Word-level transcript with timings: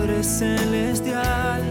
Padre 0.00 0.22
Celestial. 0.22 1.62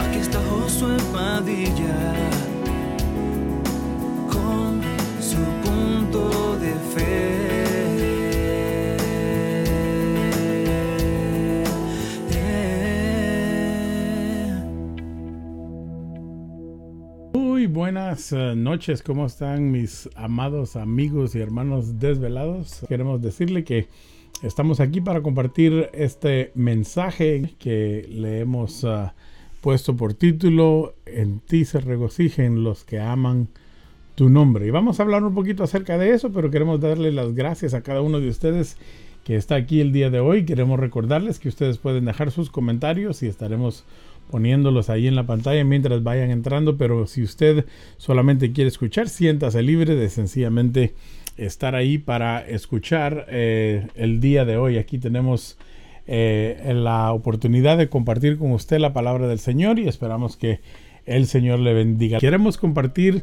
Aquí 0.00 0.18
está 0.18 0.38
Josué 0.50 0.98
Padilla 1.14 2.14
con 4.30 4.82
su 5.18 5.40
punto 5.64 6.58
de 6.58 6.72
fe. 6.94 7.48
Buenas 17.70 18.32
eh, 18.32 18.54
noches, 18.56 19.02
¿cómo 19.02 19.24
están 19.26 19.70
mis 19.70 20.10
amados 20.16 20.76
amigos 20.76 21.34
y 21.34 21.40
hermanos 21.40 21.98
desvelados? 21.98 22.84
Queremos 22.88 23.22
decirle 23.22 23.62
que 23.62 23.88
estamos 24.42 24.80
aquí 24.80 25.00
para 25.00 25.22
compartir 25.22 25.90
este 25.92 26.52
mensaje 26.54 27.54
que 27.58 28.06
le 28.10 28.40
hemos 28.40 28.84
ah, 28.84 29.14
puesto 29.60 29.96
por 29.96 30.14
título 30.14 30.94
En 31.06 31.40
ti 31.40 31.64
se 31.64 31.80
regocijen 31.80 32.62
los 32.62 32.84
que 32.84 33.00
aman 33.00 33.48
tu 34.14 34.28
nombre. 34.28 34.66
Y 34.66 34.70
vamos 34.70 34.98
a 34.98 35.02
hablar 35.02 35.24
un 35.24 35.34
poquito 35.34 35.62
acerca 35.62 35.98
de 35.98 36.10
eso, 36.10 36.32
pero 36.32 36.50
queremos 36.50 36.80
darle 36.80 37.12
las 37.12 37.34
gracias 37.34 37.74
a 37.74 37.82
cada 37.82 38.02
uno 38.02 38.20
de 38.20 38.28
ustedes 38.28 38.76
que 39.24 39.36
está 39.36 39.56
aquí 39.56 39.80
el 39.80 39.92
día 39.92 40.10
de 40.10 40.20
hoy. 40.20 40.44
Queremos 40.44 40.78
recordarles 40.78 41.38
que 41.38 41.48
ustedes 41.48 41.78
pueden 41.78 42.04
dejar 42.04 42.30
sus 42.30 42.50
comentarios 42.50 43.22
y 43.22 43.26
estaremos 43.26 43.84
poniéndolos 44.30 44.90
ahí 44.90 45.06
en 45.06 45.16
la 45.16 45.26
pantalla 45.26 45.64
mientras 45.64 46.02
vayan 46.02 46.30
entrando, 46.30 46.76
pero 46.76 47.06
si 47.06 47.22
usted 47.22 47.64
solamente 47.96 48.52
quiere 48.52 48.68
escuchar, 48.68 49.08
siéntase 49.08 49.62
libre 49.62 49.94
de 49.94 50.08
sencillamente 50.10 50.94
estar 51.38 51.74
ahí 51.74 51.98
para 51.98 52.40
escuchar 52.46 53.26
eh, 53.28 53.86
el 53.94 54.20
día 54.20 54.44
de 54.44 54.56
hoy. 54.56 54.76
Aquí 54.76 54.98
tenemos 54.98 55.56
eh, 56.06 56.72
la 56.74 57.12
oportunidad 57.12 57.78
de 57.78 57.88
compartir 57.88 58.38
con 58.38 58.52
usted 58.52 58.78
la 58.78 58.92
palabra 58.92 59.28
del 59.28 59.38
Señor 59.38 59.78
y 59.78 59.88
esperamos 59.88 60.36
que 60.36 60.60
el 61.06 61.26
Señor 61.26 61.60
le 61.60 61.72
bendiga. 61.72 62.18
Queremos 62.18 62.58
compartir 62.58 63.22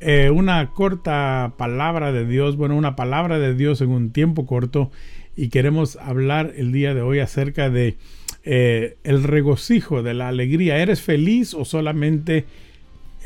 eh, 0.00 0.30
una 0.30 0.70
corta 0.70 1.54
palabra 1.58 2.12
de 2.12 2.24
Dios, 2.24 2.56
bueno, 2.56 2.76
una 2.76 2.96
palabra 2.96 3.38
de 3.38 3.54
Dios 3.54 3.80
en 3.80 3.90
un 3.90 4.10
tiempo 4.10 4.46
corto 4.46 4.90
y 5.36 5.48
queremos 5.48 5.96
hablar 5.96 6.52
el 6.56 6.72
día 6.72 6.94
de 6.94 7.02
hoy 7.02 7.18
acerca 7.18 7.68
de 7.68 7.96
el 8.48 9.24
regocijo, 9.24 10.04
de 10.04 10.14
la 10.14 10.28
alegría. 10.28 10.78
¿Eres 10.78 11.02
feliz 11.02 11.52
o 11.52 11.64
solamente 11.64 12.44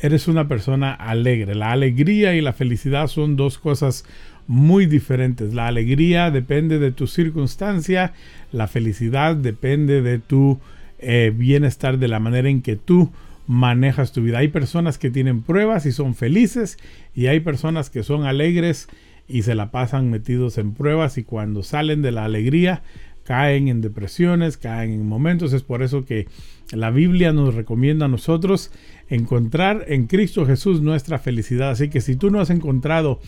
eres 0.01 0.29
una 0.29 0.49
persona 0.49 0.95
alegre? 0.95 1.55
La 1.55 1.73
alegría 1.73 2.35
y 2.35 2.41
la 2.41 2.55
felicidad 2.55 3.07
son 3.07 3.37
dos 3.37 3.59
cosas 3.59 4.07
muy 4.51 4.87
diferentes. 4.87 5.55
La 5.55 5.69
alegría 5.69 6.33
depende 6.33 6.81
de 6.81 6.91
tu 6.91 7.07
circunstancia, 7.07 8.15
la 8.51 8.67
felicidad 8.67 9.37
depende 9.37 10.03
de 10.03 10.19
tu 10.19 10.59
eh, 10.99 11.33
bienestar, 11.33 11.99
de 11.99 12.09
la 12.09 12.19
manera 12.19 12.49
en 12.49 12.61
que 12.61 12.75
tú 12.75 13.13
manejas 13.47 14.11
tu 14.11 14.23
vida. 14.23 14.39
Hay 14.39 14.49
personas 14.49 14.99
que 14.99 15.09
tienen 15.09 15.43
pruebas 15.43 15.87
y 15.87 15.93
son 15.93 16.17
felices 16.17 16.79
y 17.15 17.29
hay 17.29 17.39
personas 17.39 17.91
que 17.91 18.03
son 18.03 18.25
alegres 18.25 18.89
y 19.29 19.43
se 19.43 19.55
la 19.55 19.71
pasan 19.71 20.11
metidos 20.11 20.59
en 20.59 20.75
pruebas 20.75 21.17
y 21.17 21.23
cuando 21.23 21.63
salen 21.63 22.03
de 22.03 22.11
la 22.11 22.25
alegría 22.25 22.83
caen 23.23 23.69
en 23.69 23.81
depresiones, 23.81 24.57
caen 24.57 24.91
en 24.91 25.07
momentos. 25.07 25.53
Es 25.53 25.63
por 25.63 25.85
eso 25.85 26.05
que 26.05 26.27
la 26.73 26.91
Biblia 26.91 27.33
nos 27.33 27.55
recomienda 27.55 28.07
a 28.07 28.09
nosotros 28.09 28.73
encontrar 29.09 29.85
en 29.87 30.09
Cristo 30.09 30.45
Jesús 30.45 30.81
nuestra 30.81 31.21
felicidad. 31.21 31.71
Así 31.71 31.89
que 31.89 32.01
si 32.01 32.17
tú 32.17 32.33
no 32.33 32.41
has 32.41 32.51
encontrado 32.51 33.21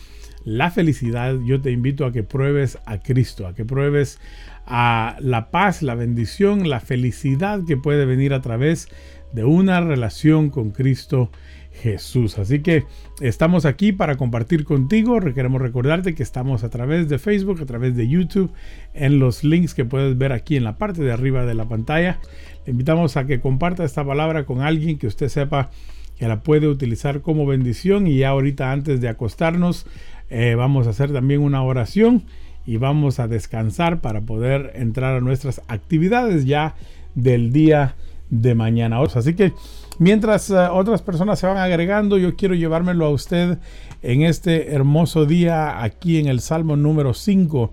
la 0.45 0.71
felicidad, 0.71 1.37
yo 1.45 1.61
te 1.61 1.71
invito 1.71 2.05
a 2.05 2.11
que 2.11 2.23
pruebes 2.23 2.77
a 2.85 2.99
Cristo, 2.99 3.47
a 3.47 3.55
que 3.55 3.65
pruebes 3.65 4.19
a 4.65 5.17
la 5.19 5.51
paz, 5.51 5.81
la 5.81 5.95
bendición, 5.95 6.69
la 6.69 6.79
felicidad 6.79 7.61
que 7.65 7.77
puede 7.77 8.05
venir 8.05 8.33
a 8.33 8.41
través 8.41 8.89
de 9.33 9.43
una 9.43 9.81
relación 9.81 10.49
con 10.49 10.71
Cristo 10.71 11.31
Jesús. 11.71 12.37
Así 12.37 12.59
que 12.59 12.85
estamos 13.19 13.65
aquí 13.65 13.91
para 13.91 14.15
compartir 14.15 14.63
contigo. 14.63 15.19
Queremos 15.19 15.61
recordarte 15.61 16.13
que 16.13 16.23
estamos 16.23 16.63
a 16.63 16.69
través 16.69 17.09
de 17.09 17.19
Facebook, 17.19 17.61
a 17.61 17.65
través 17.65 17.95
de 17.95 18.07
YouTube, 18.07 18.51
en 18.93 19.19
los 19.19 19.43
links 19.43 19.73
que 19.73 19.85
puedes 19.85 20.17
ver 20.17 20.31
aquí 20.31 20.55
en 20.55 20.63
la 20.63 20.77
parte 20.77 21.01
de 21.03 21.11
arriba 21.11 21.45
de 21.45 21.55
la 21.55 21.67
pantalla. 21.67 22.19
Le 22.65 22.71
invitamos 22.71 23.17
a 23.17 23.25
que 23.25 23.39
comparta 23.41 23.83
esta 23.83 24.05
palabra 24.05 24.45
con 24.45 24.61
alguien 24.61 24.97
que 24.97 25.07
usted 25.07 25.29
sepa 25.29 25.71
que 26.17 26.27
la 26.27 26.43
puede 26.43 26.67
utilizar 26.67 27.21
como 27.21 27.45
bendición. 27.45 28.05
Y 28.05 28.17
ya 28.17 28.29
ahorita 28.29 28.71
antes 28.71 29.01
de 29.01 29.09
acostarnos, 29.09 29.87
eh, 30.33 30.55
vamos 30.55 30.87
a 30.87 30.89
hacer 30.89 31.13
también 31.13 31.41
una 31.41 31.61
oración 31.61 32.23
y 32.65 32.77
vamos 32.77 33.19
a 33.19 33.27
descansar 33.27 34.01
para 34.01 34.21
poder 34.21 34.71
entrar 34.73 35.15
a 35.15 35.21
nuestras 35.21 35.61
actividades 35.67 36.45
ya 36.45 36.73
del 37.13 37.53
día 37.53 37.95
de 38.31 38.55
mañana. 38.55 38.99
Así 38.99 39.35
que 39.35 39.53
mientras 39.99 40.49
uh, 40.49 40.71
otras 40.71 41.03
personas 41.03 41.37
se 41.37 41.45
van 41.45 41.57
agregando, 41.57 42.17
yo 42.17 42.35
quiero 42.35 42.55
llevármelo 42.55 43.05
a 43.05 43.11
usted 43.11 43.59
en 44.01 44.23
este 44.23 44.73
hermoso 44.73 45.27
día 45.27 45.83
aquí 45.83 46.17
en 46.17 46.27
el 46.27 46.39
Salmo 46.39 46.75
número 46.75 47.13
5. 47.13 47.71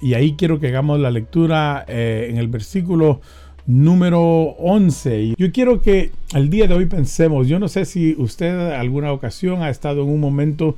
Y 0.00 0.14
ahí 0.14 0.34
quiero 0.38 0.60
que 0.60 0.68
hagamos 0.68 1.00
la 1.00 1.10
lectura 1.10 1.84
eh, 1.88 2.28
en 2.30 2.38
el 2.38 2.48
versículo 2.48 3.20
número 3.66 4.22
11. 4.22 5.34
Yo 5.36 5.52
quiero 5.52 5.82
que 5.82 6.10
el 6.34 6.48
día 6.48 6.66
de 6.68 6.74
hoy 6.74 6.86
pensemos, 6.86 7.48
yo 7.48 7.58
no 7.58 7.68
sé 7.68 7.84
si 7.84 8.14
usted 8.16 8.72
alguna 8.72 9.12
ocasión 9.12 9.62
ha 9.62 9.68
estado 9.68 10.04
en 10.04 10.08
un 10.08 10.20
momento 10.20 10.76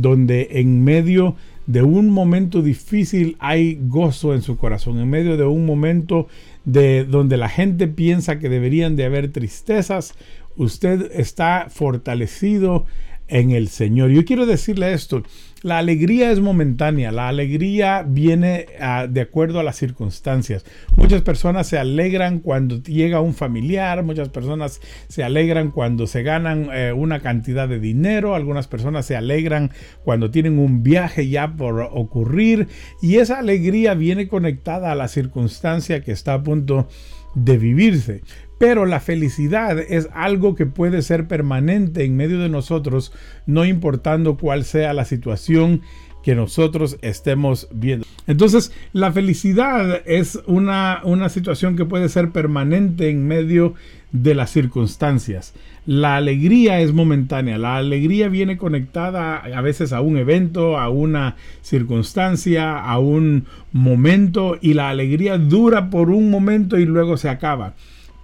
donde 0.00 0.48
en 0.52 0.84
medio 0.84 1.36
de 1.66 1.82
un 1.82 2.10
momento 2.10 2.62
difícil 2.62 3.36
hay 3.40 3.78
gozo 3.82 4.34
en 4.34 4.42
su 4.42 4.56
corazón, 4.56 4.98
en 4.98 5.10
medio 5.10 5.36
de 5.36 5.44
un 5.44 5.66
momento 5.66 6.28
de 6.64 7.04
donde 7.04 7.36
la 7.36 7.48
gente 7.48 7.88
piensa 7.88 8.38
que 8.38 8.48
deberían 8.48 8.96
de 8.96 9.04
haber 9.04 9.32
tristezas, 9.32 10.14
usted 10.56 11.10
está 11.12 11.66
fortalecido 11.68 12.86
en 13.28 13.50
el 13.50 13.68
Señor. 13.68 14.10
Yo 14.10 14.24
quiero 14.24 14.46
decirle 14.46 14.92
esto, 14.92 15.22
la 15.62 15.78
alegría 15.78 16.30
es 16.30 16.40
momentánea, 16.40 17.10
la 17.10 17.28
alegría 17.28 18.04
viene 18.06 18.66
a, 18.80 19.06
de 19.08 19.20
acuerdo 19.20 19.58
a 19.58 19.64
las 19.64 19.76
circunstancias. 19.76 20.64
Muchas 20.96 21.22
personas 21.22 21.66
se 21.66 21.78
alegran 21.78 22.38
cuando 22.38 22.80
llega 22.82 23.20
un 23.20 23.34
familiar, 23.34 24.04
muchas 24.04 24.28
personas 24.28 24.80
se 25.08 25.24
alegran 25.24 25.72
cuando 25.72 26.06
se 26.06 26.22
ganan 26.22 26.68
eh, 26.72 26.92
una 26.92 27.20
cantidad 27.20 27.68
de 27.68 27.80
dinero, 27.80 28.34
algunas 28.34 28.68
personas 28.68 29.06
se 29.06 29.16
alegran 29.16 29.72
cuando 30.04 30.30
tienen 30.30 30.58
un 30.58 30.82
viaje 30.82 31.28
ya 31.28 31.56
por 31.56 31.80
ocurrir 31.80 32.68
y 33.02 33.16
esa 33.16 33.38
alegría 33.40 33.94
viene 33.94 34.28
conectada 34.28 34.92
a 34.92 34.94
la 34.94 35.08
circunstancia 35.08 36.02
que 36.02 36.12
está 36.12 36.34
a 36.34 36.42
punto 36.42 36.88
de 37.34 37.58
vivirse. 37.58 38.22
Pero 38.58 38.86
la 38.86 39.00
felicidad 39.00 39.78
es 39.78 40.08
algo 40.12 40.54
que 40.54 40.66
puede 40.66 41.02
ser 41.02 41.28
permanente 41.28 42.04
en 42.04 42.16
medio 42.16 42.40
de 42.40 42.48
nosotros, 42.48 43.12
no 43.46 43.64
importando 43.64 44.36
cuál 44.36 44.64
sea 44.64 44.92
la 44.92 45.04
situación 45.04 45.82
que 46.22 46.34
nosotros 46.34 46.98
estemos 47.00 47.68
viendo. 47.72 48.04
Entonces, 48.26 48.72
la 48.92 49.12
felicidad 49.12 50.02
es 50.04 50.38
una, 50.46 51.00
una 51.04 51.28
situación 51.28 51.76
que 51.76 51.84
puede 51.84 52.08
ser 52.08 52.30
permanente 52.32 53.08
en 53.08 53.26
medio 53.26 53.74
de 54.12 54.34
las 54.34 54.50
circunstancias. 54.50 55.54
La 55.86 56.16
alegría 56.16 56.80
es 56.80 56.92
momentánea, 56.92 57.56
la 57.56 57.76
alegría 57.76 58.28
viene 58.28 58.58
conectada 58.58 59.36
a 59.38 59.60
veces 59.62 59.92
a 59.94 60.02
un 60.02 60.18
evento, 60.18 60.76
a 60.76 60.90
una 60.90 61.36
circunstancia, 61.62 62.78
a 62.78 62.98
un 62.98 63.46
momento 63.72 64.58
y 64.60 64.74
la 64.74 64.90
alegría 64.90 65.38
dura 65.38 65.88
por 65.88 66.10
un 66.10 66.30
momento 66.30 66.78
y 66.78 66.84
luego 66.84 67.16
se 67.16 67.30
acaba. 67.30 67.74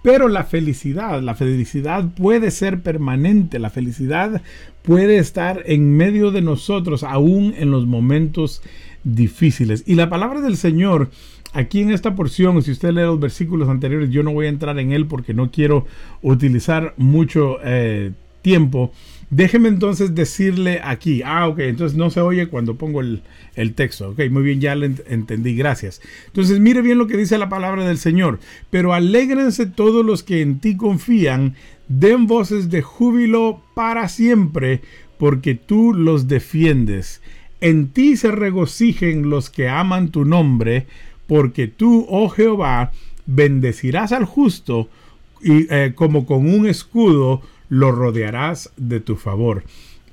Pero 0.05 0.27
la 0.27 0.43
felicidad, 0.43 1.19
la 1.23 1.33
felicidad 1.33 2.07
puede 2.13 2.51
ser 2.51 2.81
permanente, 2.81 3.57
la 3.57 3.71
felicidad 3.71 4.43
puede 4.83 5.17
estar 5.17 5.63
en 5.65 5.97
medio 5.97 6.29
de 6.29 6.43
nosotros 6.43 7.01
aún 7.01 7.55
en 7.57 7.71
los 7.71 7.87
momentos 7.87 8.61
difíciles. 9.03 9.83
Y 9.87 9.95
la 9.95 10.07
palabra 10.07 10.41
del 10.41 10.57
Señor 10.57 11.09
aquí 11.53 11.81
en 11.81 11.89
esta 11.89 12.13
porción, 12.13 12.61
si 12.61 12.69
usted 12.69 12.91
lee 12.91 13.01
los 13.01 13.19
versículos 13.19 13.67
anteriores, 13.67 14.11
yo 14.11 14.21
no 14.21 14.31
voy 14.31 14.45
a 14.45 14.49
entrar 14.49 14.77
en 14.77 14.91
él 14.91 15.07
porque 15.07 15.33
no 15.33 15.49
quiero 15.49 15.87
utilizar 16.21 16.93
mucho 16.97 17.57
eh, 17.63 18.11
tiempo, 18.43 18.91
Déjeme 19.31 19.69
entonces 19.69 20.13
decirle 20.13 20.81
aquí, 20.83 21.21
ah, 21.25 21.47
ok, 21.47 21.59
entonces 21.59 21.97
no 21.97 22.11
se 22.11 22.21
oye 22.21 22.47
cuando 22.47 22.75
pongo 22.75 23.01
el, 23.01 23.21
texto, 23.73 24.09
ok, 24.11 24.29
muy 24.29 24.43
bien, 24.43 24.61
ya 24.61 24.75
lo 24.75 24.85
entendí, 24.85 25.55
gracias. 25.55 26.01
Entonces 26.27 26.59
mire 26.59 26.81
bien 26.81 26.99
lo 26.99 27.07
que 27.07 27.17
dice 27.17 27.37
la 27.37 27.49
palabra 27.49 27.87
del 27.87 27.97
Señor, 27.97 28.39
pero 28.69 28.93
alégrense 28.93 29.65
todos 29.65 30.05
los 30.05 30.21
que 30.21 30.41
en 30.41 30.59
ti 30.59 30.77
confían, 30.77 31.55
den 31.87 32.27
voces 32.27 32.69
de 32.69 32.83
júbilo 32.83 33.63
para 33.73 34.09
siempre, 34.09 34.81
porque 35.17 35.55
tú 35.55 35.93
los 35.93 36.27
defiendes. 36.27 37.21
En 37.61 37.87
ti 37.87 38.17
se 38.17 38.31
regocijen 38.31 39.29
los 39.29 39.49
que 39.49 39.69
aman 39.69 40.09
tu 40.09 40.23
nombre, 40.23 40.85
porque 41.25 41.67
tú, 41.67 42.05
oh 42.09 42.29
Jehová, 42.29 42.91
bendecirás 43.25 44.11
al 44.11 44.25
justo 44.25 44.87
y 45.41 45.67
eh, 45.73 45.93
como 45.95 46.25
con 46.25 46.47
un 46.47 46.67
escudo 46.67 47.41
lo 47.75 47.91
rodearás 47.91 48.71
de 48.77 49.01
tu 49.01 49.17
favor. 49.17 49.63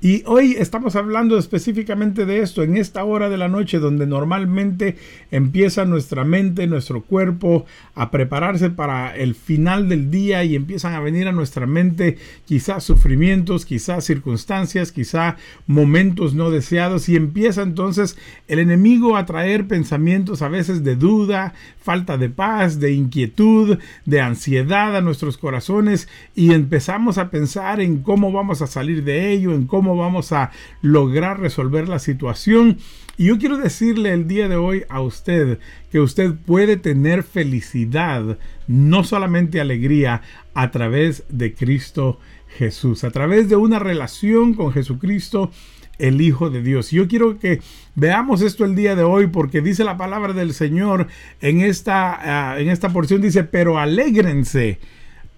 Y 0.03 0.21
hoy 0.25 0.57
estamos 0.59 0.97
hablando 0.97 1.37
específicamente 1.37 2.25
de 2.25 2.41
esto, 2.41 2.61
en 2.61 2.75
esta 2.75 3.05
hora 3.05 3.29
de 3.29 3.37
la 3.37 3.47
noche 3.47 3.79
donde 3.79 4.05
normalmente 4.05 4.97
empieza 5.31 5.85
nuestra 5.85 6.25
mente, 6.25 6.67
nuestro 6.67 7.03
cuerpo 7.03 7.65
a 7.95 8.11
prepararse 8.11 8.69
para 8.69 9.15
el 9.15 9.33
final 9.33 9.87
del 9.87 10.11
día 10.11 10.43
y 10.43 10.57
empiezan 10.57 10.93
a 10.93 10.99
venir 10.99 11.29
a 11.29 11.31
nuestra 11.31 11.67
mente 11.67 12.17
quizás 12.43 12.83
sufrimientos, 12.83 13.65
quizás 13.65 14.03
circunstancias, 14.03 14.91
quizás 14.91 15.35
momentos 15.67 16.33
no 16.33 16.51
deseados. 16.51 17.07
Y 17.07 17.15
empieza 17.15 17.61
entonces 17.61 18.17
el 18.49 18.59
enemigo 18.59 19.15
a 19.15 19.25
traer 19.25 19.69
pensamientos 19.69 20.41
a 20.41 20.49
veces 20.49 20.83
de 20.83 20.97
duda, 20.97 21.53
falta 21.79 22.17
de 22.17 22.29
paz, 22.29 22.81
de 22.81 22.91
inquietud, 22.91 23.77
de 24.03 24.19
ansiedad 24.19 24.97
a 24.97 25.01
nuestros 25.01 25.37
corazones. 25.37 26.09
Y 26.35 26.51
empezamos 26.51 27.17
a 27.17 27.29
pensar 27.29 27.79
en 27.79 28.03
cómo 28.03 28.33
vamos 28.33 28.61
a 28.61 28.67
salir 28.67 29.05
de 29.05 29.31
ello, 29.31 29.53
en 29.53 29.65
cómo 29.65 29.92
vamos 29.95 30.31
a 30.31 30.51
lograr 30.81 31.39
resolver 31.39 31.87
la 31.89 31.99
situación. 31.99 32.77
Y 33.17 33.25
yo 33.25 33.37
quiero 33.37 33.57
decirle 33.57 34.13
el 34.13 34.27
día 34.27 34.47
de 34.47 34.55
hoy 34.55 34.83
a 34.89 35.01
usted 35.01 35.59
que 35.91 35.99
usted 35.99 36.33
puede 36.33 36.77
tener 36.77 37.23
felicidad, 37.23 38.37
no 38.67 39.03
solamente 39.03 39.61
alegría, 39.61 40.21
a 40.53 40.71
través 40.71 41.23
de 41.29 41.53
Cristo 41.53 42.19
Jesús, 42.57 43.03
a 43.03 43.11
través 43.11 43.49
de 43.49 43.55
una 43.55 43.79
relación 43.79 44.53
con 44.53 44.71
Jesucristo, 44.71 45.51
el 45.99 46.21
Hijo 46.21 46.49
de 46.49 46.61
Dios. 46.61 46.91
Yo 46.91 47.07
quiero 47.07 47.39
que 47.39 47.61
veamos 47.95 48.41
esto 48.41 48.65
el 48.65 48.75
día 48.75 48.95
de 48.95 49.03
hoy 49.03 49.27
porque 49.27 49.61
dice 49.61 49.83
la 49.83 49.97
palabra 49.97 50.33
del 50.33 50.53
Señor 50.53 51.07
en 51.41 51.61
esta, 51.61 52.51
ah, 52.51 52.59
en 52.59 52.69
esta 52.69 52.89
porción, 52.89 53.21
dice, 53.21 53.43
pero 53.43 53.77
alégrense 53.77 54.79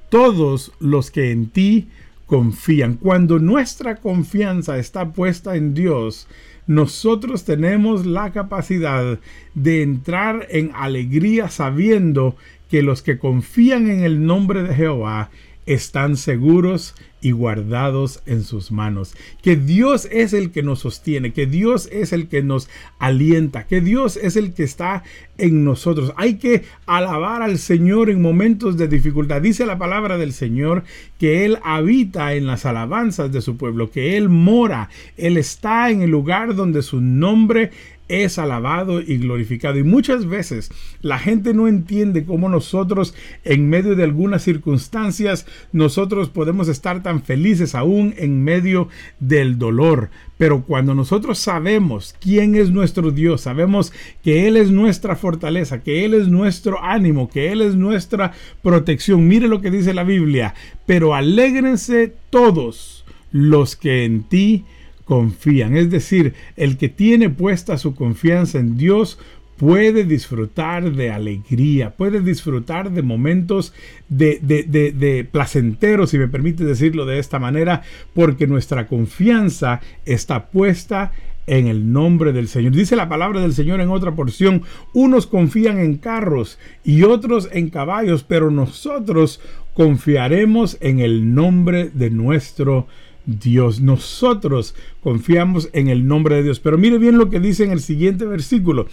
todos 0.09 0.71
los 0.79 1.11
que 1.11 1.31
en 1.31 1.49
ti 1.49 1.89
confían. 2.25 2.95
Cuando 2.95 3.39
nuestra 3.39 3.97
confianza 3.97 4.77
está 4.77 5.11
puesta 5.11 5.55
en 5.55 5.73
Dios, 5.73 6.27
nosotros 6.67 7.43
tenemos 7.43 8.05
la 8.05 8.31
capacidad 8.31 9.19
de 9.53 9.83
entrar 9.83 10.47
en 10.49 10.71
alegría 10.73 11.49
sabiendo 11.49 12.35
que 12.69 12.81
los 12.81 13.01
que 13.01 13.19
confían 13.19 13.89
en 13.89 14.03
el 14.03 14.25
nombre 14.25 14.63
de 14.63 14.73
Jehová 14.73 15.29
están 15.65 16.17
seguros 16.17 16.95
y 17.21 17.31
guardados 17.31 18.21
en 18.27 18.43
sus 18.43 18.71
manos. 18.71 19.15
Que 19.41 19.55
Dios 19.55 20.07
es 20.11 20.33
el 20.33 20.51
que 20.51 20.61
nos 20.61 20.81
sostiene, 20.81 21.33
que 21.33 21.47
Dios 21.47 21.89
es 21.91 22.13
el 22.13 22.27
que 22.27 22.43
nos 22.43 22.69
alienta, 22.99 23.65
que 23.65 23.81
Dios 23.81 24.15
es 24.15 24.35
el 24.35 24.53
que 24.53 24.61
está 24.61 25.01
en 25.39 25.63
nosotros. 25.63 26.13
Hay 26.17 26.35
que 26.35 26.65
alabar 26.85 27.41
al 27.41 27.57
Señor 27.57 28.11
en 28.11 28.21
momentos 28.21 28.77
de 28.77 28.87
dificultad. 28.87 29.41
Dice 29.41 29.65
la 29.65 29.79
palabra 29.79 30.19
del 30.19 30.33
Señor 30.33 30.83
que 31.17 31.45
Él 31.45 31.57
habita 31.63 32.35
en 32.35 32.45
las 32.45 32.67
alabanzas 32.67 33.31
de 33.31 33.41
su 33.41 33.57
pueblo, 33.57 33.89
que 33.89 34.17
Él 34.17 34.29
mora, 34.29 34.89
Él 35.17 35.37
está 35.37 35.89
en 35.89 36.03
el 36.03 36.11
lugar 36.11 36.53
donde 36.53 36.83
su 36.83 37.01
nombre 37.01 37.71
es 38.07 38.37
alabado 38.37 39.01
y 39.01 39.17
glorificado. 39.17 39.77
Y 39.79 39.83
muchas 39.83 40.25
veces 40.25 40.71
la 41.01 41.17
gente 41.19 41.53
no 41.53 41.67
entiende 41.67 42.25
cómo 42.25 42.49
nosotros 42.49 43.15
en 43.43 43.69
medio 43.69 43.95
de 43.95 44.03
algunas 44.03 44.43
circunstancias 44.43 45.45
nosotros 45.71 46.29
podemos 46.29 46.67
estar 46.67 47.01
tan 47.03 47.23
felices 47.23 47.75
aún 47.75 48.13
en 48.17 48.43
medio 48.43 48.89
del 49.19 49.57
dolor. 49.57 50.09
Pero 50.37 50.63
cuando 50.63 50.93
nosotros 50.93 51.39
sabemos 51.39 52.15
quién 52.19 52.55
es 52.55 52.69
nuestro 52.69 53.11
Dios, 53.11 53.41
sabemos 53.41 53.93
que 54.21 54.47
Él 54.47 54.57
es 54.57 54.69
nuestra 54.69 55.15
fortaleza, 55.15 55.81
que 55.81 56.03
Él 56.03 56.13
es 56.13 56.27
nuestro 56.27 56.83
ánimo, 56.83 57.29
que 57.29 57.51
Él 57.51 57.61
es 57.61 57.75
nuestra 57.75 58.33
protección. 58.61 59.27
Mire 59.27 59.47
lo 59.47 59.61
que 59.61 59.71
dice 59.71 59.93
la 59.93 60.03
Biblia. 60.03 60.53
Pero 60.85 61.15
alégrense 61.15 62.13
todos 62.29 63.05
los 63.31 63.75
que 63.75 64.05
en 64.05 64.23
ti 64.23 64.65
confían. 65.05 65.77
Es 65.77 65.89
decir, 65.89 66.33
el 66.57 66.77
que 66.77 66.89
tiene 66.89 67.29
puesta 67.29 67.77
su 67.77 67.95
confianza 67.95 68.59
en 68.59 68.75
Dios 68.77 69.17
puede 69.57 70.03
disfrutar 70.03 70.91
de 70.91 71.11
alegría, 71.11 71.91
puede 71.91 72.19
disfrutar 72.19 72.91
de 72.91 73.01
momentos 73.01 73.73
de, 74.09 74.39
de, 74.41 75.27
placenteros, 75.31 76.09
si 76.09 76.17
me 76.17 76.27
permite 76.27 76.65
decirlo 76.65 77.05
de 77.05 77.19
esta 77.19 77.39
manera, 77.39 77.83
porque 78.13 78.47
nuestra 78.47 78.87
confianza 78.87 79.79
está 80.05 80.47
puesta 80.47 81.13
en 81.47 81.67
el 81.67 81.93
nombre 81.93 82.33
del 82.33 82.47
Señor. 82.47 82.73
Dice 82.73 82.95
la 82.95 83.07
palabra 83.07 83.39
del 83.39 83.53
Señor 83.53 83.79
en 83.79 83.91
otra 83.91 84.13
porción, 84.13 84.63
unos 84.93 85.27
confían 85.27 85.79
en 85.79 85.97
carros 85.97 86.59
y 86.83 87.03
otros 87.03 87.47
en 87.51 87.69
caballos, 87.69 88.23
pero 88.23 88.51
nosotros 88.51 89.39
confiaremos 89.73 90.77
en 90.81 90.99
el 90.99 91.33
nombre 91.33 91.91
de 91.93 92.09
nuestro 92.09 92.87
Dios. 93.25 93.81
Nosotros 93.81 94.75
confiamos 95.01 95.69
en 95.73 95.89
el 95.89 96.07
nombre 96.07 96.35
de 96.35 96.43
Dios. 96.43 96.59
Pero 96.59 96.77
mire 96.77 96.97
bien 96.97 97.17
lo 97.17 97.29
que 97.29 97.39
dice 97.39 97.63
en 97.63 97.71
el 97.71 97.81
siguiente 97.81 98.25
versículo. 98.25 98.87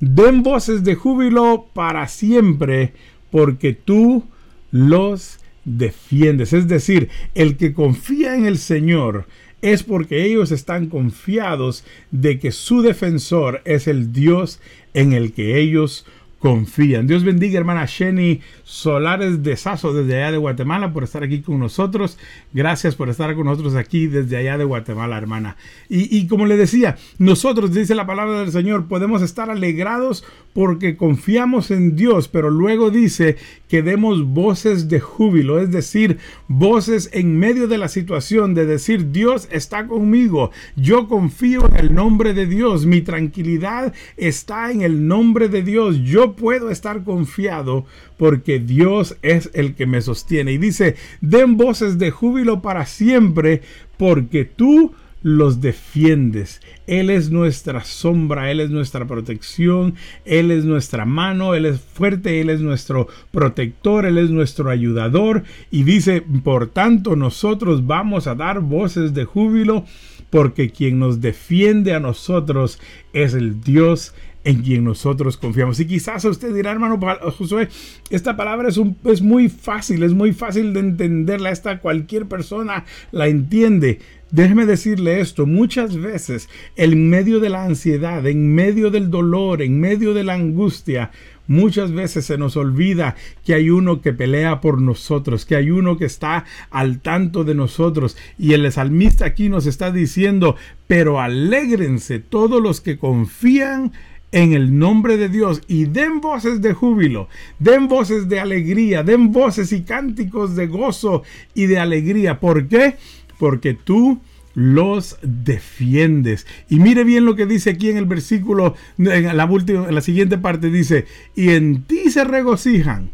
Den 0.00 0.42
voces 0.42 0.84
de 0.84 0.94
júbilo 0.94 1.66
para 1.72 2.08
siempre, 2.08 2.92
porque 3.30 3.72
tú 3.72 4.24
los 4.70 5.38
defiendes. 5.64 6.52
Es 6.52 6.68
decir, 6.68 7.08
el 7.34 7.56
que 7.56 7.72
confía 7.72 8.36
en 8.36 8.46
el 8.46 8.58
Señor 8.58 9.26
es 9.62 9.82
porque 9.82 10.26
ellos 10.26 10.52
están 10.52 10.88
confiados 10.88 11.84
de 12.10 12.38
que 12.38 12.52
su 12.52 12.82
defensor 12.82 13.62
es 13.64 13.88
el 13.88 14.12
Dios 14.12 14.60
en 14.92 15.14
el 15.14 15.32
que 15.32 15.58
ellos 15.58 16.04
confían. 16.44 17.06
Dios 17.06 17.24
bendiga, 17.24 17.58
hermana 17.58 17.86
Jenny 17.86 18.42
Solares 18.64 19.42
de 19.42 19.56
Sazo 19.56 19.94
desde 19.94 20.18
allá 20.18 20.32
de 20.32 20.36
Guatemala 20.36 20.92
por 20.92 21.02
estar 21.02 21.22
aquí 21.22 21.40
con 21.40 21.58
nosotros. 21.58 22.18
Gracias 22.52 22.96
por 22.96 23.08
estar 23.08 23.34
con 23.34 23.46
nosotros 23.46 23.74
aquí 23.76 24.08
desde 24.08 24.36
allá 24.36 24.58
de 24.58 24.64
Guatemala, 24.64 25.16
hermana. 25.16 25.56
Y, 25.88 26.14
y 26.14 26.26
como 26.26 26.44
le 26.44 26.58
decía, 26.58 26.98
nosotros, 27.16 27.72
dice 27.72 27.94
la 27.94 28.04
palabra 28.04 28.40
del 28.40 28.52
Señor, 28.52 28.88
podemos 28.88 29.22
estar 29.22 29.48
alegrados 29.48 30.22
porque 30.52 30.98
confiamos 30.98 31.70
en 31.70 31.96
Dios, 31.96 32.28
pero 32.28 32.50
luego 32.50 32.90
dice 32.90 33.38
que 33.74 33.82
demos 33.82 34.24
voces 34.24 34.88
de 34.88 35.00
júbilo, 35.00 35.58
es 35.58 35.72
decir, 35.72 36.18
voces 36.46 37.10
en 37.12 37.36
medio 37.36 37.66
de 37.66 37.76
la 37.76 37.88
situación 37.88 38.54
de 38.54 38.66
decir, 38.66 39.10
Dios 39.10 39.48
está 39.50 39.88
conmigo, 39.88 40.52
yo 40.76 41.08
confío 41.08 41.68
en 41.68 41.74
el 41.74 41.92
nombre 41.92 42.34
de 42.34 42.46
Dios, 42.46 42.86
mi 42.86 43.00
tranquilidad 43.00 43.92
está 44.16 44.70
en 44.70 44.82
el 44.82 45.08
nombre 45.08 45.48
de 45.48 45.64
Dios, 45.64 45.98
yo 46.04 46.36
puedo 46.36 46.70
estar 46.70 47.02
confiado 47.02 47.84
porque 48.16 48.60
Dios 48.60 49.16
es 49.22 49.50
el 49.54 49.74
que 49.74 49.86
me 49.86 50.00
sostiene. 50.02 50.52
Y 50.52 50.58
dice, 50.58 50.94
den 51.20 51.56
voces 51.56 51.98
de 51.98 52.12
júbilo 52.12 52.62
para 52.62 52.86
siempre, 52.86 53.62
porque 53.96 54.44
tú 54.44 54.92
los 55.24 55.62
defiendes. 55.62 56.60
Él 56.86 57.08
es 57.08 57.30
nuestra 57.30 57.82
sombra, 57.82 58.50
Él 58.50 58.60
es 58.60 58.68
nuestra 58.68 59.06
protección, 59.06 59.94
Él 60.26 60.50
es 60.50 60.66
nuestra 60.66 61.06
mano, 61.06 61.54
Él 61.54 61.64
es 61.64 61.80
fuerte, 61.80 62.42
Él 62.42 62.50
es 62.50 62.60
nuestro 62.60 63.08
protector, 63.32 64.04
Él 64.04 64.18
es 64.18 64.28
nuestro 64.28 64.68
ayudador. 64.68 65.42
Y 65.70 65.84
dice, 65.84 66.22
por 66.44 66.68
tanto, 66.68 67.16
nosotros 67.16 67.86
vamos 67.86 68.26
a 68.26 68.34
dar 68.34 68.60
voces 68.60 69.14
de 69.14 69.24
júbilo 69.24 69.86
porque 70.28 70.70
quien 70.70 70.98
nos 70.98 71.22
defiende 71.22 71.94
a 71.94 72.00
nosotros 72.00 72.78
es 73.14 73.32
el 73.32 73.62
Dios 73.62 74.14
en 74.44 74.60
quien 74.60 74.84
nosotros 74.84 75.38
confiamos. 75.38 75.80
Y 75.80 75.86
quizás 75.86 76.24
usted 76.26 76.54
dirá, 76.54 76.70
hermano 76.70 77.00
Josué, 77.32 77.68
esta 78.10 78.36
palabra 78.36 78.68
es, 78.68 78.78
es 79.04 79.22
muy 79.22 79.48
fácil, 79.48 80.02
es 80.02 80.12
muy 80.12 80.32
fácil 80.32 80.74
de 80.74 80.80
entenderla, 80.80 81.50
esta 81.50 81.80
cualquier 81.80 82.26
persona 82.26 82.84
la 83.10 83.26
entiende. 83.26 84.00
Déjeme 84.34 84.66
decirle 84.66 85.20
esto, 85.20 85.46
muchas 85.46 85.96
veces 85.96 86.48
en 86.74 87.08
medio 87.08 87.38
de 87.38 87.50
la 87.50 87.62
ansiedad, 87.62 88.26
en 88.26 88.52
medio 88.52 88.90
del 88.90 89.08
dolor, 89.08 89.62
en 89.62 89.78
medio 89.78 90.12
de 90.12 90.24
la 90.24 90.34
angustia, 90.34 91.12
muchas 91.46 91.92
veces 91.92 92.26
se 92.26 92.36
nos 92.36 92.56
olvida 92.56 93.14
que 93.44 93.54
hay 93.54 93.70
uno 93.70 94.02
que 94.02 94.12
pelea 94.12 94.60
por 94.60 94.82
nosotros, 94.82 95.44
que 95.44 95.54
hay 95.54 95.70
uno 95.70 95.96
que 95.98 96.06
está 96.06 96.46
al 96.72 96.98
tanto 96.98 97.44
de 97.44 97.54
nosotros. 97.54 98.16
Y 98.36 98.54
el 98.54 98.72
salmista 98.72 99.24
aquí 99.24 99.48
nos 99.48 99.66
está 99.66 99.92
diciendo, 99.92 100.56
pero 100.88 101.20
alégrense 101.20 102.18
todos 102.18 102.60
los 102.60 102.80
que 102.80 102.98
confían 102.98 103.92
en 104.32 104.52
el 104.52 104.76
nombre 104.76 105.16
de 105.16 105.28
Dios 105.28 105.62
y 105.68 105.84
den 105.84 106.20
voces 106.20 106.60
de 106.60 106.72
júbilo, 106.72 107.28
den 107.60 107.86
voces 107.86 108.28
de 108.28 108.40
alegría, 108.40 109.04
den 109.04 109.30
voces 109.30 109.70
y 109.70 109.82
cánticos 109.82 110.56
de 110.56 110.66
gozo 110.66 111.22
y 111.54 111.66
de 111.66 111.78
alegría. 111.78 112.40
¿Por 112.40 112.66
qué? 112.66 112.96
Porque 113.38 113.74
tú 113.74 114.20
los 114.54 115.18
defiendes. 115.22 116.46
Y 116.68 116.78
mire 116.78 117.04
bien 117.04 117.24
lo 117.24 117.36
que 117.36 117.46
dice 117.46 117.70
aquí 117.70 117.90
en 117.90 117.96
el 117.96 118.06
versículo, 118.06 118.74
en 118.98 119.36
la, 119.36 119.44
última, 119.46 119.88
en 119.88 119.94
la 119.94 120.00
siguiente 120.00 120.38
parte 120.38 120.70
dice, 120.70 121.06
y 121.34 121.50
en 121.50 121.82
ti 121.84 122.10
se 122.10 122.24
regocijan. 122.24 123.10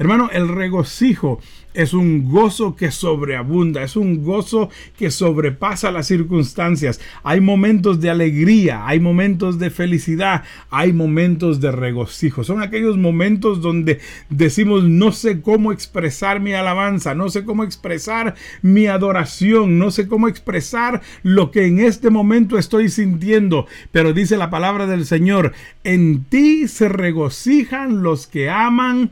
Hermano, 0.00 0.30
el 0.32 0.48
regocijo 0.48 1.40
es 1.74 1.92
un 1.92 2.30
gozo 2.30 2.74
que 2.74 2.90
sobreabunda, 2.90 3.82
es 3.82 3.96
un 3.96 4.24
gozo 4.24 4.70
que 4.96 5.10
sobrepasa 5.10 5.90
las 5.90 6.06
circunstancias. 6.06 7.02
Hay 7.22 7.42
momentos 7.42 8.00
de 8.00 8.08
alegría, 8.08 8.86
hay 8.86 8.98
momentos 8.98 9.58
de 9.58 9.68
felicidad, 9.68 10.42
hay 10.70 10.94
momentos 10.94 11.60
de 11.60 11.70
regocijo. 11.70 12.44
Son 12.44 12.62
aquellos 12.62 12.96
momentos 12.96 13.60
donde 13.60 14.00
decimos 14.30 14.84
no 14.84 15.12
sé 15.12 15.42
cómo 15.42 15.70
expresar 15.70 16.40
mi 16.40 16.54
alabanza, 16.54 17.14
no 17.14 17.28
sé 17.28 17.44
cómo 17.44 17.62
expresar 17.62 18.36
mi 18.62 18.86
adoración, 18.86 19.78
no 19.78 19.90
sé 19.90 20.08
cómo 20.08 20.28
expresar 20.28 21.02
lo 21.22 21.50
que 21.50 21.66
en 21.66 21.78
este 21.78 22.08
momento 22.08 22.56
estoy 22.56 22.88
sintiendo. 22.88 23.66
Pero 23.92 24.14
dice 24.14 24.38
la 24.38 24.48
palabra 24.48 24.86
del 24.86 25.04
Señor, 25.04 25.52
en 25.84 26.24
ti 26.24 26.68
se 26.68 26.88
regocijan 26.88 28.02
los 28.02 28.26
que 28.26 28.48
aman 28.48 29.10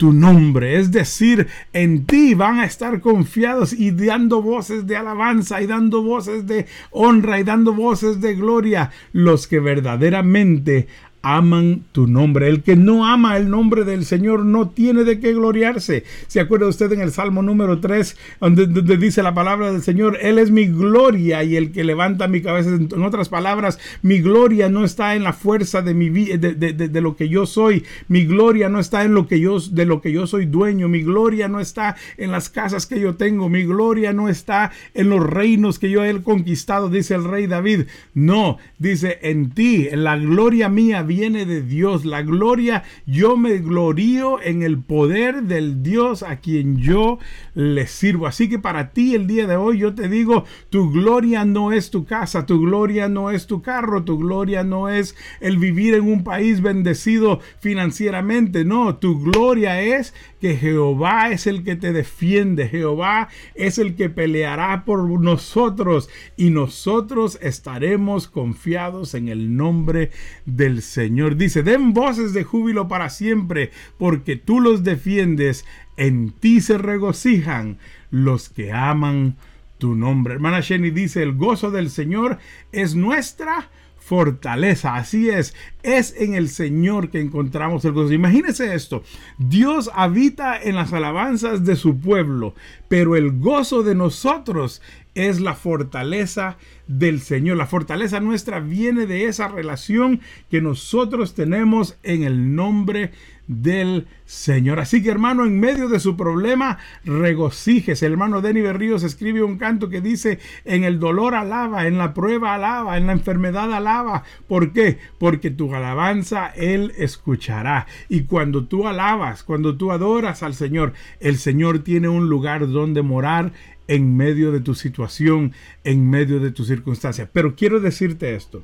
tu 0.00 0.14
nombre. 0.14 0.78
Es 0.78 0.90
decir, 0.90 1.46
en 1.74 2.06
ti 2.06 2.32
van 2.32 2.58
a 2.58 2.64
estar 2.64 3.02
confiados 3.02 3.74
y 3.74 3.90
dando 3.90 4.40
voces 4.40 4.86
de 4.86 4.96
alabanza 4.96 5.60
y 5.60 5.66
dando 5.66 6.02
voces 6.02 6.46
de 6.46 6.64
honra 6.90 7.38
y 7.38 7.44
dando 7.44 7.74
voces 7.74 8.18
de 8.22 8.34
gloria 8.34 8.90
los 9.12 9.46
que 9.46 9.60
verdaderamente 9.60 10.88
aman 11.22 11.84
tu 11.92 12.06
nombre. 12.06 12.48
El 12.48 12.62
que 12.62 12.76
no 12.76 13.06
ama 13.06 13.36
el 13.36 13.50
nombre 13.50 13.84
del 13.84 14.04
Señor 14.04 14.44
no 14.44 14.70
tiene 14.70 15.04
de 15.04 15.20
qué 15.20 15.32
gloriarse. 15.32 16.04
¿Se 16.26 16.40
acuerda 16.40 16.68
usted 16.68 16.92
en 16.92 17.00
el 17.00 17.12
Salmo 17.12 17.42
número 17.42 17.80
3, 17.80 18.16
donde, 18.40 18.66
dice 18.96 19.22
la 19.22 19.34
palabra 19.34 19.72
del 19.72 19.82
Señor? 19.82 20.18
Él 20.20 20.38
es 20.38 20.50
mi 20.50 20.66
gloria 20.66 21.44
y 21.44 21.56
el 21.56 21.72
que 21.72 21.84
levanta 21.84 22.28
mi 22.28 22.40
cabeza. 22.40 22.70
En 22.70 23.02
otras 23.02 23.28
palabras, 23.28 23.78
mi 24.02 24.20
gloria 24.20 24.68
no 24.68 24.84
está 24.84 25.14
en 25.14 25.24
la 25.24 25.32
fuerza 25.32 25.82
de, 25.82 25.94
mi, 25.94 26.08
de, 26.08 26.54
de, 26.54 27.00
lo 27.00 27.16
que 27.16 27.28
yo 27.28 27.46
soy. 27.46 27.84
Mi 28.08 28.24
gloria 28.24 28.68
no 28.68 28.80
está 28.80 29.04
en 29.04 29.14
lo 29.14 29.26
que 29.26 29.40
yo, 29.40 29.60
de 29.60 29.86
lo 29.86 30.00
que 30.00 30.12
yo 30.12 30.26
soy 30.26 30.46
dueño. 30.46 30.88
Mi 30.88 31.02
gloria 31.02 31.48
no 31.48 31.60
está 31.60 31.96
en 32.16 32.30
las 32.30 32.48
casas 32.48 32.86
que 32.86 33.00
yo 33.00 33.16
tengo. 33.16 33.48
Mi 33.48 33.64
gloria 33.64 34.12
no 34.12 34.28
está 34.28 34.70
en 34.94 35.10
los 35.10 35.24
reinos 35.24 35.78
que 35.78 35.90
yo 35.90 36.04
he 36.04 36.22
conquistado, 36.22 36.88
dice 36.88 37.14
el 37.14 37.24
rey 37.24 37.46
David. 37.46 37.82
No, 38.14 38.58
dice 38.78 39.18
en 39.22 39.50
ti, 39.50 39.88
en 39.90 40.04
la 40.04 40.16
gloria 40.16 40.68
mía 40.68 41.02
viene 41.10 41.44
de 41.44 41.60
Dios. 41.60 42.04
La 42.04 42.22
gloria, 42.22 42.84
yo 43.04 43.36
me 43.36 43.58
glorío 43.58 44.40
en 44.40 44.62
el 44.62 44.78
poder 44.78 45.42
del 45.42 45.82
Dios 45.82 46.22
a 46.22 46.36
quien 46.36 46.76
yo 46.78 47.18
le 47.54 47.88
sirvo. 47.88 48.28
Así 48.28 48.48
que 48.48 48.60
para 48.60 48.90
ti 48.90 49.16
el 49.16 49.26
día 49.26 49.48
de 49.48 49.56
hoy 49.56 49.78
yo 49.78 49.92
te 49.92 50.08
digo, 50.08 50.44
tu 50.68 50.92
gloria 50.92 51.44
no 51.44 51.72
es 51.72 51.90
tu 51.90 52.04
casa, 52.04 52.46
tu 52.46 52.60
gloria 52.60 53.08
no 53.08 53.32
es 53.32 53.48
tu 53.48 53.60
carro, 53.60 54.04
tu 54.04 54.18
gloria 54.18 54.62
no 54.62 54.88
es 54.88 55.16
el 55.40 55.58
vivir 55.58 55.94
en 55.94 56.04
un 56.04 56.22
país 56.22 56.60
bendecido 56.60 57.40
financieramente. 57.58 58.64
No, 58.64 58.94
tu 58.94 59.20
gloria 59.20 59.82
es 59.82 60.14
que 60.40 60.56
Jehová 60.56 61.30
es 61.32 61.48
el 61.48 61.64
que 61.64 61.74
te 61.74 61.92
defiende. 61.92 62.68
Jehová 62.68 63.30
es 63.56 63.78
el 63.78 63.96
que 63.96 64.10
peleará 64.10 64.84
por 64.84 65.08
nosotros 65.20 66.08
y 66.36 66.50
nosotros 66.50 67.36
estaremos 67.42 68.28
confiados 68.28 69.14
en 69.14 69.26
el 69.26 69.56
nombre 69.56 70.12
del 70.46 70.82
Señor. 70.82 70.99
Señor 71.00 71.36
dice, 71.36 71.62
den 71.62 71.94
voces 71.94 72.34
de 72.34 72.44
júbilo 72.44 72.86
para 72.86 73.08
siempre, 73.08 73.70
porque 73.96 74.36
tú 74.36 74.60
los 74.60 74.84
defiendes, 74.84 75.64
en 75.96 76.30
ti 76.30 76.60
se 76.60 76.76
regocijan 76.76 77.78
los 78.10 78.50
que 78.50 78.70
aman 78.70 79.36
tu 79.78 79.94
nombre. 79.94 80.34
Hermana 80.34 80.60
Jenny 80.60 80.90
dice, 80.90 81.22
el 81.22 81.32
gozo 81.32 81.70
del 81.70 81.88
Señor 81.88 82.38
es 82.70 82.94
nuestra 82.94 83.70
fortaleza. 83.98 84.96
Así 84.96 85.30
es, 85.30 85.54
es 85.82 86.14
en 86.18 86.34
el 86.34 86.50
Señor 86.50 87.08
que 87.08 87.20
encontramos 87.20 87.82
el 87.86 87.92
gozo. 87.92 88.12
Imagínese 88.12 88.74
esto, 88.74 89.02
Dios 89.38 89.90
habita 89.94 90.60
en 90.60 90.74
las 90.74 90.92
alabanzas 90.92 91.64
de 91.64 91.76
su 91.76 91.98
pueblo, 91.98 92.54
pero 92.88 93.16
el 93.16 93.38
gozo 93.38 93.82
de 93.82 93.94
nosotros 93.94 94.82
es 95.14 95.40
la 95.40 95.54
fortaleza 95.54 96.56
del 96.86 97.20
Señor. 97.20 97.56
La 97.56 97.66
fortaleza 97.66 98.20
nuestra 98.20 98.60
viene 98.60 99.06
de 99.06 99.26
esa 99.26 99.48
relación 99.48 100.20
que 100.50 100.60
nosotros 100.60 101.34
tenemos 101.34 101.96
en 102.02 102.24
el 102.24 102.54
nombre 102.54 103.12
del 103.50 104.06
Señor. 104.26 104.78
Así 104.78 105.02
que 105.02 105.10
hermano, 105.10 105.44
en 105.44 105.58
medio 105.58 105.88
de 105.88 105.98
su 105.98 106.16
problema, 106.16 106.78
regocíjese. 107.04 108.06
El 108.06 108.12
hermano 108.12 108.40
Denny 108.40 108.60
Berríos 108.60 109.02
escribe 109.02 109.42
un 109.42 109.58
canto 109.58 109.88
que 109.88 110.00
dice, 110.00 110.38
en 110.64 110.84
el 110.84 111.00
dolor 111.00 111.34
alaba, 111.34 111.88
en 111.88 111.98
la 111.98 112.14
prueba 112.14 112.54
alaba, 112.54 112.96
en 112.96 113.08
la 113.08 113.12
enfermedad 113.12 113.72
alaba. 113.72 114.22
¿Por 114.46 114.72
qué? 114.72 114.98
Porque 115.18 115.50
tu 115.50 115.74
alabanza 115.74 116.46
Él 116.54 116.92
escuchará. 116.96 117.88
Y 118.08 118.22
cuando 118.22 118.66
tú 118.66 118.86
alabas, 118.86 119.42
cuando 119.42 119.76
tú 119.76 119.90
adoras 119.90 120.44
al 120.44 120.54
Señor, 120.54 120.92
el 121.18 121.36
Señor 121.36 121.80
tiene 121.80 122.08
un 122.08 122.28
lugar 122.28 122.68
donde 122.68 123.02
morar 123.02 123.52
en 123.90 124.16
medio 124.16 124.52
de 124.52 124.60
tu 124.60 124.76
situación, 124.76 125.52
en 125.82 126.08
medio 126.08 126.38
de 126.38 126.52
tu 126.52 126.64
circunstancia. 126.64 127.28
Pero 127.32 127.56
quiero 127.56 127.80
decirte 127.80 128.36
esto. 128.36 128.62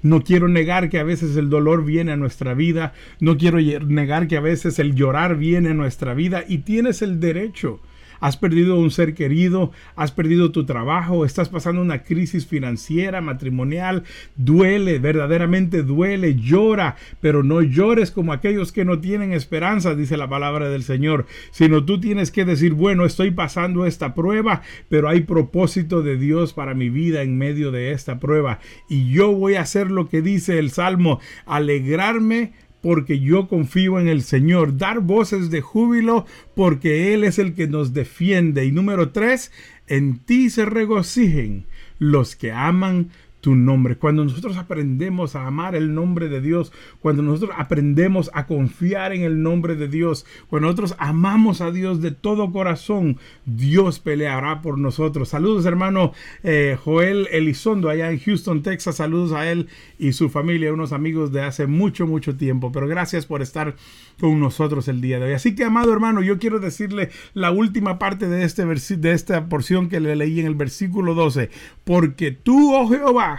No 0.00 0.22
quiero 0.22 0.46
negar 0.46 0.88
que 0.88 1.00
a 1.00 1.02
veces 1.02 1.36
el 1.36 1.50
dolor 1.50 1.84
viene 1.84 2.12
a 2.12 2.16
nuestra 2.16 2.54
vida. 2.54 2.94
No 3.18 3.36
quiero 3.36 3.58
negar 3.60 4.28
que 4.28 4.36
a 4.36 4.40
veces 4.40 4.78
el 4.78 4.94
llorar 4.94 5.36
viene 5.36 5.70
a 5.70 5.74
nuestra 5.74 6.14
vida. 6.14 6.44
Y 6.48 6.58
tienes 6.58 7.02
el 7.02 7.18
derecho 7.18 7.80
has 8.20 8.36
perdido 8.36 8.78
un 8.78 8.90
ser 8.90 9.14
querido, 9.14 9.72
has 9.96 10.12
perdido 10.12 10.52
tu 10.52 10.64
trabajo, 10.64 11.24
estás 11.24 11.48
pasando 11.48 11.82
una 11.82 12.02
crisis 12.02 12.46
financiera, 12.46 13.20
matrimonial, 13.20 14.04
duele, 14.36 14.98
verdaderamente 14.98 15.82
duele, 15.82 16.36
llora, 16.36 16.96
pero 17.20 17.42
no 17.42 17.62
llores 17.62 18.10
como 18.10 18.32
aquellos 18.32 18.72
que 18.72 18.84
no 18.84 19.00
tienen 19.00 19.32
esperanza, 19.32 19.94
dice 19.94 20.16
la 20.16 20.28
palabra 20.28 20.68
del 20.68 20.82
Señor, 20.82 21.26
sino 21.50 21.84
tú 21.84 22.00
tienes 22.00 22.30
que 22.30 22.44
decir, 22.44 22.74
bueno, 22.74 23.04
estoy 23.04 23.30
pasando 23.30 23.86
esta 23.86 24.14
prueba, 24.14 24.62
pero 24.88 25.08
hay 25.08 25.22
propósito 25.22 26.02
de 26.02 26.16
Dios 26.16 26.52
para 26.52 26.74
mi 26.74 26.90
vida 26.90 27.22
en 27.22 27.38
medio 27.38 27.70
de 27.70 27.92
esta 27.92 28.18
prueba 28.18 28.60
y 28.88 29.10
yo 29.10 29.32
voy 29.32 29.54
a 29.54 29.62
hacer 29.62 29.90
lo 29.90 30.08
que 30.08 30.22
dice 30.22 30.58
el 30.58 30.70
Salmo, 30.70 31.20
alegrarme 31.46 32.52
porque 32.80 33.20
yo 33.20 33.48
confío 33.48 33.98
en 34.00 34.08
el 34.08 34.22
Señor. 34.22 34.76
Dar 34.76 35.00
voces 35.00 35.50
de 35.50 35.60
júbilo 35.60 36.26
porque 36.54 37.14
Él 37.14 37.24
es 37.24 37.38
el 37.38 37.54
que 37.54 37.66
nos 37.66 37.92
defiende. 37.92 38.64
Y 38.64 38.72
número 38.72 39.10
tres, 39.10 39.52
en 39.86 40.18
ti 40.18 40.50
se 40.50 40.64
regocijen 40.64 41.66
los 41.98 42.36
que 42.36 42.52
aman 42.52 43.10
tu 43.40 43.54
nombre. 43.54 43.96
Cuando 43.96 44.24
nosotros 44.24 44.56
aprendemos 44.56 45.34
a 45.34 45.46
amar 45.46 45.74
el 45.74 45.94
nombre 45.94 46.28
de 46.28 46.40
Dios, 46.40 46.72
cuando 47.00 47.22
nosotros 47.22 47.56
aprendemos 47.58 48.30
a 48.34 48.46
confiar 48.46 49.12
en 49.12 49.22
el 49.22 49.42
nombre 49.42 49.76
de 49.76 49.88
Dios, 49.88 50.26
cuando 50.48 50.68
nosotros 50.68 50.94
amamos 50.98 51.60
a 51.60 51.70
Dios 51.70 52.00
de 52.00 52.10
todo 52.10 52.52
corazón, 52.52 53.18
Dios 53.46 53.98
peleará 53.98 54.60
por 54.62 54.78
nosotros. 54.78 55.28
Saludos 55.30 55.64
hermano 55.66 56.12
eh, 56.42 56.76
Joel 56.82 57.28
Elizondo 57.30 57.88
allá 57.88 58.10
en 58.10 58.18
Houston, 58.18 58.62
Texas. 58.62 58.96
Saludos 58.96 59.32
a 59.32 59.50
él 59.50 59.68
y 59.98 60.12
su 60.12 60.28
familia, 60.28 60.72
unos 60.72 60.92
amigos 60.92 61.32
de 61.32 61.42
hace 61.42 61.66
mucho, 61.66 62.06
mucho 62.06 62.36
tiempo. 62.36 62.72
Pero 62.72 62.86
gracias 62.88 63.26
por 63.26 63.42
estar 63.42 63.74
con 64.20 64.38
nosotros 64.38 64.88
el 64.88 65.00
día 65.00 65.18
de 65.18 65.26
hoy. 65.26 65.32
Así 65.32 65.54
que, 65.54 65.64
amado 65.64 65.92
hermano, 65.92 66.22
yo 66.22 66.38
quiero 66.38 66.60
decirle 66.60 67.10
la 67.32 67.50
última 67.50 67.98
parte 67.98 68.28
de, 68.28 68.44
este 68.44 68.64
de 68.64 69.12
esta 69.12 69.48
porción 69.48 69.88
que 69.88 70.00
le 70.00 70.14
leí 70.14 70.40
en 70.40 70.46
el 70.46 70.54
versículo 70.54 71.14
12. 71.14 71.50
Porque 71.84 72.30
tú, 72.30 72.74
oh 72.74 72.88
Jehová, 72.88 73.29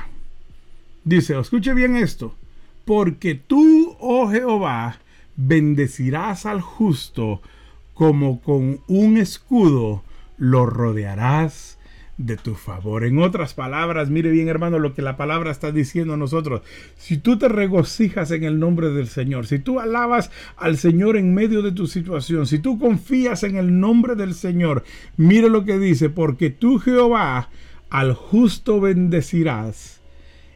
dice, 1.03 1.39
escuche 1.39 1.73
bien 1.73 1.95
esto, 1.95 2.35
porque 2.85 3.35
tú, 3.35 3.95
oh 3.99 4.29
Jehová, 4.29 4.99
bendecirás 5.35 6.45
al 6.45 6.61
justo 6.61 7.41
como 7.93 8.41
con 8.41 8.79
un 8.87 9.17
escudo 9.17 10.03
lo 10.37 10.65
rodearás 10.65 11.77
de 12.17 12.37
tu 12.37 12.55
favor. 12.55 13.03
En 13.03 13.19
otras 13.19 13.53
palabras, 13.53 14.09
mire 14.09 14.29
bien 14.31 14.47
hermano 14.47 14.79
lo 14.79 14.93
que 14.93 15.01
la 15.01 15.17
palabra 15.17 15.51
está 15.51 15.71
diciendo 15.71 16.13
a 16.13 16.17
nosotros. 16.17 16.61
Si 16.95 17.17
tú 17.17 17.37
te 17.37 17.47
regocijas 17.47 18.31
en 18.31 18.43
el 18.43 18.59
nombre 18.59 18.89
del 18.89 19.07
Señor, 19.07 19.47
si 19.47 19.59
tú 19.59 19.79
alabas 19.79 20.31
al 20.57 20.77
Señor 20.77 21.17
en 21.17 21.33
medio 21.33 21.61
de 21.61 21.71
tu 21.71 21.87
situación, 21.87 22.45
si 22.45 22.59
tú 22.59 22.79
confías 22.79 23.43
en 23.43 23.55
el 23.55 23.79
nombre 23.79 24.15
del 24.15 24.33
Señor, 24.33 24.83
mire 25.17 25.49
lo 25.49 25.65
que 25.65 25.79
dice, 25.79 26.09
porque 26.09 26.49
tú 26.49 26.79
Jehová 26.79 27.49
al 27.89 28.13
justo 28.13 28.79
bendecirás 28.79 30.00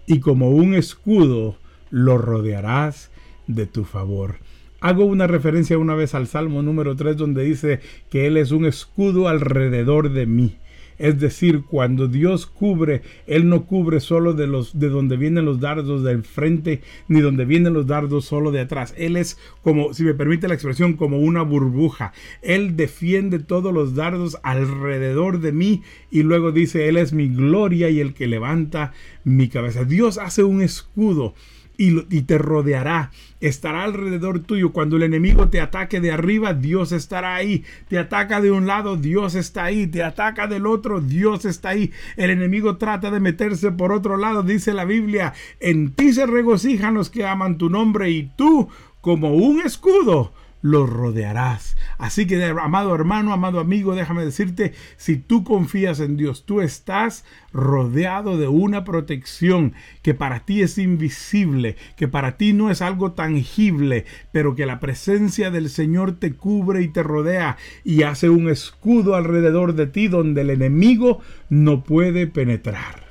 y 0.07 0.19
como 0.19 0.49
un 0.49 0.73
escudo 0.73 1.57
lo 1.89 2.17
rodearás 2.17 3.11
de 3.47 3.65
tu 3.65 3.83
favor. 3.83 4.35
Hago 4.81 5.05
una 5.05 5.27
referencia 5.27 5.77
una 5.77 5.95
vez 5.95 6.13
al 6.13 6.27
Salmo 6.27 6.61
número 6.61 6.95
3 6.95 7.17
donde 7.17 7.43
dice 7.43 7.79
que 8.09 8.27
Él 8.27 8.37
es 8.37 8.51
un 8.51 8.65
escudo 8.65 9.27
alrededor 9.27 10.11
de 10.11 10.25
mí. 10.25 10.57
Es 10.97 11.19
decir, 11.19 11.63
cuando 11.63 12.07
Dios 12.07 12.45
cubre, 12.45 13.01
Él 13.27 13.49
no 13.49 13.65
cubre 13.65 13.99
solo 13.99 14.33
de 14.33 14.47
los 14.47 14.79
de 14.79 14.89
donde 14.89 15.17
vienen 15.17 15.45
los 15.45 15.59
dardos 15.59 16.03
del 16.03 16.23
frente, 16.23 16.81
ni 17.07 17.21
donde 17.21 17.45
vienen 17.45 17.73
los 17.73 17.87
dardos 17.87 18.25
solo 18.25 18.51
de 18.51 18.61
atrás. 18.61 18.93
Él 18.97 19.17
es 19.17 19.37
como, 19.61 19.93
si 19.93 20.03
me 20.03 20.13
permite 20.13 20.47
la 20.47 20.53
expresión, 20.53 20.93
como 20.93 21.19
una 21.19 21.41
burbuja. 21.41 22.13
Él 22.41 22.75
defiende 22.75 23.39
todos 23.39 23.73
los 23.73 23.95
dardos 23.95 24.37
alrededor 24.43 25.39
de 25.39 25.51
mí 25.51 25.83
y 26.11 26.23
luego 26.23 26.51
dice, 26.51 26.87
Él 26.87 26.97
es 26.97 27.13
mi 27.13 27.27
gloria 27.27 27.89
y 27.89 27.99
el 27.99 28.13
que 28.13 28.27
levanta 28.27 28.93
mi 29.23 29.49
cabeza. 29.49 29.83
Dios 29.83 30.17
hace 30.17 30.43
un 30.43 30.61
escudo 30.61 31.33
y, 31.77 32.21
te 32.21 32.37
rodeará, 32.37 33.11
estará 33.39 33.83
alrededor 33.83 34.39
tuyo. 34.39 34.71
Cuando 34.71 34.97
el 34.97 35.03
enemigo 35.03 35.49
te 35.49 35.61
ataque 35.61 36.01
de 36.01 36.11
arriba, 36.11 36.53
Dios 36.53 36.91
estará 36.91 37.35
ahí. 37.35 37.63
Te 37.87 37.97
ataca 37.97 38.41
de 38.41 38.51
un 38.51 38.67
lado, 38.67 38.97
Dios 38.97 39.35
está 39.35 39.65
ahí. 39.65 39.87
Te 39.87 40.03
ataca 40.03 40.47
del 40.47 40.65
otro, 40.65 41.01
Dios 41.01 41.45
está 41.45 41.69
ahí. 41.69 41.91
El 42.17 42.29
enemigo 42.29 42.77
trata 42.77 43.11
de 43.11 43.19
meterse 43.19 43.71
por 43.71 43.91
otro 43.91 44.17
lado, 44.17 44.43
dice 44.43 44.73
la 44.73 44.85
Biblia. 44.85 45.33
En 45.59 45.93
ti 45.93 46.13
se 46.13 46.25
regocijan 46.25 46.93
los 46.93 47.09
que 47.09 47.25
aman 47.25 47.57
tu 47.57 47.69
nombre 47.69 48.09
y 48.09 48.31
tú, 48.35 48.69
como 49.01 49.35
un 49.35 49.61
escudo, 49.61 50.33
los 50.65 50.89
rodearás. 50.89 51.77
Así 51.99 52.25
que, 52.25 52.43
amado 52.43 52.95
hermano, 52.95 53.31
amado 53.33 53.59
amigo, 53.59 53.93
déjame 53.93 54.25
decirte, 54.25 54.73
si 54.97 55.15
tú 55.15 55.43
confías 55.43 55.99
en 55.99 56.17
Dios, 56.17 56.43
tú 56.47 56.59
estás 56.59 57.23
rodeado 57.53 58.39
de 58.39 58.47
una 58.47 58.83
protección 58.83 59.73
que 60.01 60.15
para 60.15 60.39
ti 60.39 60.63
es 60.63 60.79
invisible, 60.79 61.75
que 61.97 62.07
para 62.07 62.37
ti 62.37 62.53
no 62.53 62.71
es 62.71 62.81
algo 62.81 63.11
tangible, 63.11 64.05
pero 64.31 64.55
que 64.55 64.65
la 64.65 64.79
presencia 64.79 65.51
del 65.51 65.69
Señor 65.69 66.13
te 66.13 66.33
cubre 66.33 66.81
y 66.81 66.87
te 66.87 67.03
rodea 67.03 67.57
y 67.83 68.01
hace 68.01 68.31
un 68.31 68.49
escudo 68.49 69.13
alrededor 69.13 69.75
de 69.75 69.85
ti 69.85 70.07
donde 70.07 70.41
el 70.41 70.49
enemigo 70.49 71.19
no 71.47 71.83
puede 71.83 72.25
penetrar. 72.25 73.05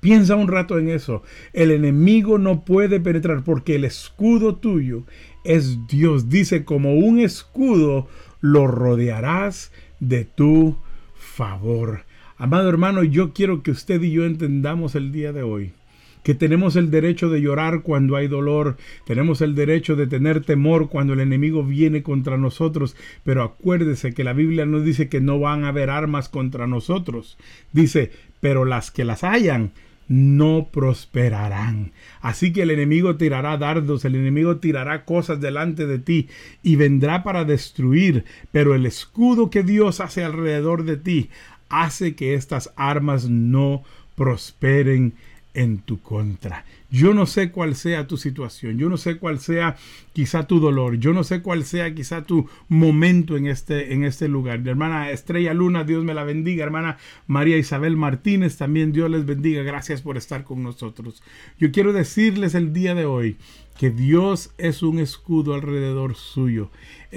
Piensa 0.00 0.36
un 0.36 0.48
rato 0.48 0.78
en 0.78 0.90
eso. 0.90 1.22
El 1.54 1.70
enemigo 1.70 2.36
no 2.36 2.66
puede 2.66 3.00
penetrar 3.00 3.42
porque 3.42 3.74
el 3.76 3.84
escudo 3.84 4.56
tuyo 4.56 5.04
es 5.44 5.86
Dios. 5.86 6.28
Dice, 6.28 6.64
como 6.64 6.94
un 6.94 7.20
escudo 7.20 8.08
lo 8.40 8.66
rodearás 8.66 9.72
de 10.00 10.24
tu 10.24 10.76
favor. 11.14 12.04
Amado 12.36 12.68
hermano, 12.68 13.04
yo 13.04 13.32
quiero 13.32 13.62
que 13.62 13.70
usted 13.70 14.02
y 14.02 14.10
yo 14.10 14.24
entendamos 14.24 14.94
el 14.94 15.12
día 15.12 15.32
de 15.32 15.42
hoy 15.42 15.72
que 16.24 16.34
tenemos 16.34 16.74
el 16.74 16.90
derecho 16.90 17.28
de 17.28 17.40
llorar 17.40 17.82
cuando 17.82 18.16
hay 18.16 18.26
dolor, 18.26 18.76
tenemos 19.04 19.42
el 19.42 19.54
derecho 19.54 19.94
de 19.94 20.06
tener 20.06 20.40
temor 20.40 20.88
cuando 20.88 21.12
el 21.12 21.20
enemigo 21.20 21.62
viene 21.62 22.02
contra 22.02 22.38
nosotros, 22.38 22.96
pero 23.24 23.42
acuérdese 23.42 24.14
que 24.14 24.24
la 24.24 24.32
Biblia 24.32 24.64
nos 24.64 24.84
dice 24.84 25.08
que 25.10 25.20
no 25.20 25.38
van 25.38 25.64
a 25.64 25.68
haber 25.68 25.90
armas 25.90 26.30
contra 26.30 26.66
nosotros. 26.66 27.36
Dice, 27.72 28.10
pero 28.40 28.64
las 28.64 28.90
que 28.90 29.04
las 29.04 29.22
hayan 29.22 29.72
no 30.08 30.68
prosperarán. 30.70 31.92
Así 32.20 32.52
que 32.52 32.62
el 32.62 32.70
enemigo 32.70 33.16
tirará 33.16 33.56
dardos, 33.56 34.04
el 34.04 34.14
enemigo 34.14 34.56
tirará 34.56 35.04
cosas 35.04 35.40
delante 35.40 35.86
de 35.86 35.98
ti 35.98 36.28
y 36.62 36.76
vendrá 36.76 37.22
para 37.22 37.44
destruir, 37.44 38.24
pero 38.52 38.74
el 38.74 38.86
escudo 38.86 39.50
que 39.50 39.62
Dios 39.62 40.00
hace 40.00 40.24
alrededor 40.24 40.84
de 40.84 40.96
ti 40.96 41.30
hace 41.68 42.14
que 42.14 42.34
estas 42.34 42.72
armas 42.76 43.28
no 43.28 43.82
prosperen 44.14 45.14
en 45.54 45.78
tu 45.78 46.00
contra. 46.00 46.64
Yo 46.94 47.12
no 47.12 47.26
sé 47.26 47.50
cuál 47.50 47.74
sea 47.74 48.06
tu 48.06 48.16
situación, 48.16 48.78
yo 48.78 48.88
no 48.88 48.96
sé 48.96 49.16
cuál 49.16 49.40
sea 49.40 49.74
quizá 50.12 50.46
tu 50.46 50.60
dolor, 50.60 50.96
yo 50.96 51.12
no 51.12 51.24
sé 51.24 51.42
cuál 51.42 51.64
sea 51.64 51.92
quizá 51.92 52.22
tu 52.22 52.48
momento 52.68 53.36
en 53.36 53.48
este, 53.48 53.94
en 53.94 54.04
este 54.04 54.28
lugar. 54.28 54.62
hermana 54.64 55.10
Estrella 55.10 55.54
Luna, 55.54 55.82
Dios 55.82 56.04
me 56.04 56.14
la 56.14 56.22
bendiga. 56.22 56.62
Hermana 56.62 56.98
María 57.26 57.56
Isabel 57.56 57.96
Martínez, 57.96 58.58
también 58.58 58.92
Dios 58.92 59.10
les 59.10 59.26
bendiga. 59.26 59.64
Gracias 59.64 60.02
por 60.02 60.16
estar 60.16 60.44
con 60.44 60.62
nosotros. 60.62 61.20
Yo 61.58 61.72
quiero 61.72 61.92
decirles 61.92 62.54
el 62.54 62.72
día 62.72 62.94
de 62.94 63.06
hoy 63.06 63.38
que 63.76 63.90
Dios 63.90 64.52
es 64.56 64.84
un 64.84 65.00
escudo 65.00 65.54
alrededor 65.54 66.14
suyo. 66.14 66.70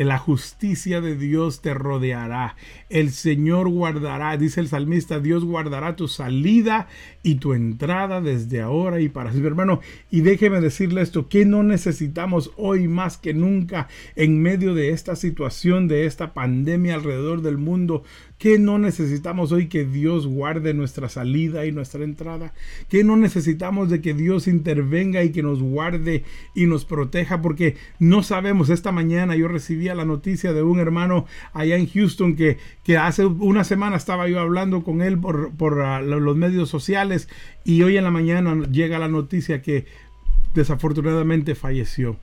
La 0.06 0.20
justicia 0.20 1.02
de 1.02 1.16
Dios 1.16 1.62
te 1.62 1.74
rodeará. 1.74 2.56
El 2.90 3.12
Señor 3.12 3.70
guardará, 3.70 4.38
dice 4.38 4.60
el 4.62 4.68
salmista, 4.68 5.20
Dios 5.20 5.44
guardará 5.44 5.96
tu 5.96 6.08
salida 6.08 6.88
y 7.24 7.36
tu 7.36 7.54
entrada 7.54 8.22
desde 8.22 8.62
ahora 8.62 9.02
y 9.02 9.10
para 9.10 9.32
siempre. 9.32 9.50
Hermano, 9.50 9.82
y 10.12 10.22
déjeme 10.22 10.62
decirle 10.62 11.02
esto, 11.02 11.28
que 11.30 11.46
no 11.46 11.64
necesitamos 11.64 12.52
hoy 12.58 12.88
más 12.88 13.18
que 13.18 13.34
nunca 13.34 13.88
en 14.16 14.42
medio 14.42 14.74
de 14.74 14.92
esta 14.92 15.16
situación, 15.16 15.88
de 15.88 16.06
esta 16.06 16.34
pandemia 16.34 16.96
alrededor 16.96 17.42
del 17.42 17.58
mundo, 17.58 18.04
que 18.38 18.60
no 18.60 18.78
necesitamos 18.78 19.52
hoy 19.52 19.68
que 19.68 19.84
Dios 19.84 20.28
guarde 20.28 20.74
nuestra 20.74 21.10
salida 21.10 21.66
y 21.66 21.72
nuestra 21.72 22.04
entrada, 22.04 22.54
que 22.88 23.04
no 23.04 23.18
necesitamos 23.18 23.90
de 23.90 24.02
que 24.02 24.14
Dios 24.14 24.48
intervenga 24.48 25.24
y 25.24 25.32
que 25.32 25.44
nos 25.44 25.62
guarde 25.62 26.24
y 26.54 26.68
nos 26.68 26.86
proteja, 26.86 27.42
porque 27.42 27.76
no 28.00 28.22
sabemos, 28.24 28.70
esta 28.70 28.92
mañana 28.92 29.36
yo 29.36 29.48
la 29.96 30.06
noticia 30.06 30.54
de 30.54 30.64
un 30.64 30.80
hermano 30.80 31.26
allá 31.54 31.76
en 31.76 31.88
Houston 31.88 32.36
que, 32.36 32.58
que 32.84 32.98
hace 32.98 33.26
una 33.26 33.64
semana 33.64 33.96
estaba 33.96 34.28
yo 34.28 34.40
hablando 34.40 34.84
con 34.84 35.02
él 35.02 35.20
por, 35.20 35.52
por 35.56 35.80
uh, 35.80 36.02
los 36.02 36.36
medios 36.36 36.70
sociales 36.70 37.30
y 37.64 37.84
hoy 37.84 37.98
en 37.98 38.04
la 38.04 38.12
mañana 38.12 38.56
llega 38.72 39.00
la 39.00 39.08
noticia 39.08 39.62
que 39.62 39.86
desafortunadamente 40.54 41.56
falleció. 41.56 42.18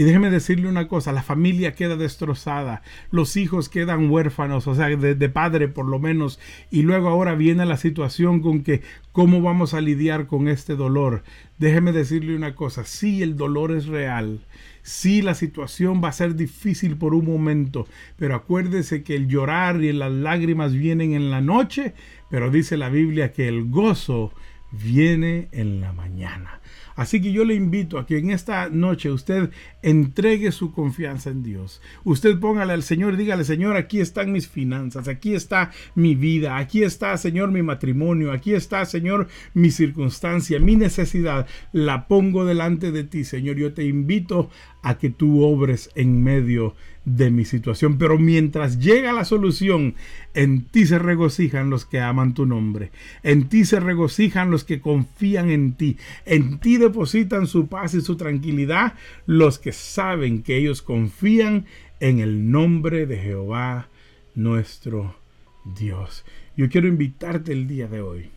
Y 0.00 0.04
déjeme 0.04 0.30
decirle 0.30 0.66
una 0.66 0.88
cosa, 0.88 1.12
la 1.12 1.22
familia 1.22 1.74
queda 1.74 1.94
destrozada, 1.94 2.80
los 3.10 3.36
hijos 3.36 3.68
quedan 3.68 4.08
huérfanos, 4.08 4.66
o 4.66 4.74
sea, 4.74 4.86
de, 4.88 5.28
padre 5.28 5.68
por 5.68 5.84
lo 5.84 5.98
menos, 5.98 6.40
y 6.70 6.80
luego 6.80 7.10
ahora 7.10 7.34
viene 7.34 7.66
la 7.66 7.76
situación 7.76 8.40
con 8.40 8.62
que 8.62 8.80
cómo 9.12 9.42
vamos 9.42 9.74
a 9.74 9.82
lidiar 9.82 10.26
con 10.26 10.48
este 10.48 10.74
dolor. 10.74 11.22
Déjeme 11.58 11.92
decirle 11.92 12.34
una 12.34 12.54
cosa, 12.54 12.86
sí 12.86 13.22
el 13.22 13.36
dolor 13.36 13.72
es 13.72 13.88
real, 13.88 14.46
sí 14.80 15.20
la 15.20 15.34
situación 15.34 16.00
va 16.02 16.08
a 16.08 16.12
ser 16.12 16.34
difícil 16.34 16.96
por 16.96 17.12
un 17.12 17.26
momento, 17.26 17.86
pero 18.16 18.36
acuérdese 18.36 19.02
que 19.02 19.14
el 19.14 19.28
llorar 19.28 19.82
y 19.82 19.92
las 19.92 20.12
lágrimas 20.12 20.72
vienen 20.72 21.12
en 21.12 21.30
la 21.30 21.42
noche, 21.42 21.92
pero 22.30 22.50
dice 22.50 22.78
la 22.78 22.88
Biblia 22.88 23.32
que 23.32 23.48
el 23.48 23.68
gozo 23.68 24.32
viene 24.72 25.50
en 25.52 25.82
la 25.82 25.92
mañana. 25.92 26.59
Así 27.00 27.22
que 27.22 27.32
yo 27.32 27.46
le 27.46 27.54
invito 27.54 27.98
a 27.98 28.04
que 28.04 28.18
en 28.18 28.30
esta 28.30 28.68
noche 28.68 29.10
usted 29.10 29.48
entregue 29.80 30.52
su 30.52 30.70
confianza 30.70 31.30
en 31.30 31.42
Dios. 31.42 31.80
Usted 32.04 32.38
póngale 32.38 32.74
al 32.74 32.82
Señor, 32.82 33.16
dígale, 33.16 33.44
Señor, 33.44 33.78
aquí 33.78 34.00
están 34.00 34.32
mis 34.32 34.48
finanzas, 34.48 35.08
aquí 35.08 35.32
está 35.32 35.70
mi 35.94 36.14
vida, 36.14 36.58
aquí 36.58 36.82
está, 36.82 37.16
Señor, 37.16 37.52
mi 37.52 37.62
matrimonio, 37.62 38.32
aquí 38.32 38.52
está, 38.52 38.84
Señor, 38.84 39.28
mi 39.54 39.70
circunstancia, 39.70 40.60
mi 40.60 40.76
necesidad. 40.76 41.46
La 41.72 42.06
pongo 42.06 42.44
delante 42.44 42.92
de 42.92 43.04
ti, 43.04 43.24
Señor. 43.24 43.56
Yo 43.56 43.72
te 43.72 43.84
invito 43.84 44.50
a 44.82 44.98
que 44.98 45.10
tú 45.10 45.42
obres 45.42 45.90
en 45.94 46.22
medio 46.22 46.74
de 47.04 47.30
mi 47.30 47.44
situación. 47.44 47.98
Pero 47.98 48.18
mientras 48.18 48.78
llega 48.78 49.12
la 49.12 49.24
solución, 49.24 49.94
en 50.34 50.64
ti 50.64 50.86
se 50.86 50.98
regocijan 50.98 51.70
los 51.70 51.84
que 51.84 52.00
aman 52.00 52.34
tu 52.34 52.46
nombre. 52.46 52.90
En 53.22 53.48
ti 53.48 53.64
se 53.64 53.80
regocijan 53.80 54.50
los 54.50 54.64
que 54.64 54.80
confían 54.80 55.50
en 55.50 55.74
ti. 55.74 55.96
En 56.24 56.58
ti 56.58 56.76
depositan 56.76 57.46
su 57.46 57.68
paz 57.68 57.94
y 57.94 58.00
su 58.00 58.16
tranquilidad 58.16 58.94
los 59.26 59.58
que 59.58 59.72
saben 59.72 60.42
que 60.42 60.56
ellos 60.56 60.82
confían 60.82 61.66
en 62.00 62.20
el 62.20 62.50
nombre 62.50 63.06
de 63.06 63.18
Jehová 63.18 63.88
nuestro 64.34 65.16
Dios. 65.76 66.24
Yo 66.56 66.68
quiero 66.68 66.88
invitarte 66.88 67.52
el 67.52 67.66
día 67.66 67.88
de 67.88 68.00
hoy 68.00 68.30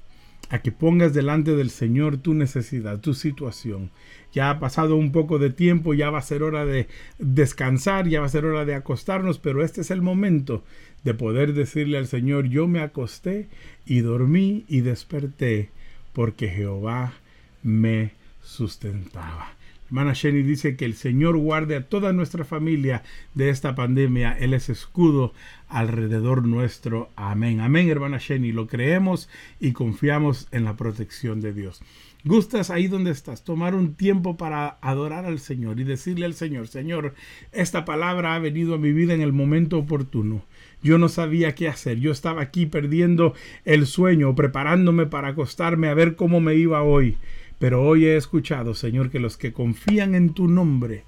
a 0.50 0.62
que 0.62 0.72
pongas 0.72 1.14
delante 1.14 1.56
del 1.56 1.70
Señor 1.70 2.18
tu 2.18 2.34
necesidad, 2.34 3.00
tu 3.00 3.14
situación. 3.14 3.92
Ya 4.34 4.50
ha 4.50 4.60
pasado 4.60 4.96
un 4.96 5.12
poco 5.12 5.40
de 5.40 5.52
tiempo, 5.52 5.94
ya 5.94 6.10
va 6.10 6.18
a 6.18 6.24
ser 6.24 6.44
hora 6.44 6.66
de 6.66 6.88
descansar, 7.20 8.08
ya 8.08 8.20
va 8.20 8.26
a 8.26 8.30
ser 8.30 8.46
hora 8.46 8.66
de 8.66 8.76
acostarnos, 8.76 9.40
pero 9.40 9.64
este 9.64 9.82
es 9.82 9.92
el 9.92 10.02
momento 10.02 10.64
de 11.04 11.14
poder 11.14 11.54
decirle 11.54 11.98
al 11.98 12.08
Señor, 12.08 12.48
yo 12.48 12.68
me 12.68 12.82
acosté 12.82 13.48
y 13.86 14.00
dormí 14.00 14.66
y 14.68 14.82
desperté 14.82 15.70
porque 16.14 16.50
Jehová 16.50 17.14
me 17.62 18.12
sustentaba. 18.42 19.56
Hermana 19.88 20.14
Sheni 20.14 20.42
dice 20.42 20.76
que 20.76 20.86
el 20.86 20.96
Señor 20.96 21.38
guarde 21.38 21.76
a 21.76 21.88
toda 21.88 22.14
nuestra 22.14 22.46
familia 22.46 23.04
de 23.36 23.50
esta 23.50 23.76
pandemia. 23.76 24.36
Él 24.40 24.56
es 24.56 24.70
escudo 24.70 25.34
alrededor 25.74 26.48
nuestro. 26.48 27.10
Amén. 27.16 27.60
Amén, 27.60 27.90
hermana 27.90 28.20
Sheni. 28.20 28.52
Lo 28.52 28.68
creemos 28.68 29.30
y 29.60 29.74
confiamos 29.74 30.48
en 30.52 30.64
la 30.64 30.78
protección 30.78 31.42
de 31.42 31.54
Dios. 31.54 31.82
Gustas 32.26 32.70
ahí 32.70 32.88
donde 32.88 33.12
estás, 33.12 33.44
tomar 33.44 33.76
un 33.76 33.96
tiempo 33.96 34.38
para 34.38 34.78
adorar 34.82 35.26
al 35.26 35.40
Señor 35.40 35.82
y 35.82 35.84
decirle 35.84 36.26
al 36.26 36.36
Señor, 36.36 36.70
Señor, 36.70 37.16
esta 37.52 37.84
palabra 37.84 38.36
ha 38.36 38.40
venido 38.40 38.76
a 38.76 38.78
mi 38.78 38.94
vida 38.94 39.14
en 39.14 39.20
el 39.20 39.34
momento 39.34 39.78
oportuno. 39.78 40.46
Yo 40.82 40.98
no 40.98 41.10
sabía 41.10 41.54
qué 41.54 41.68
hacer. 41.68 42.00
Yo 42.00 42.12
estaba 42.12 42.42
aquí 42.42 42.66
perdiendo 42.66 43.34
el 43.66 43.88
sueño, 43.88 44.36
preparándome 44.36 45.06
para 45.06 45.30
acostarme 45.30 45.90
a 45.90 45.94
ver 45.94 46.16
cómo 46.16 46.40
me 46.40 46.56
iba 46.56 46.82
hoy. 46.82 47.18
Pero 47.60 47.84
hoy 47.84 48.06
he 48.06 48.16
escuchado, 48.16 48.74
Señor, 48.74 49.10
que 49.10 49.20
los 49.20 49.38
que 49.38 49.52
confían 49.52 50.16
en 50.16 50.34
tu 50.34 50.48
nombre, 50.48 51.04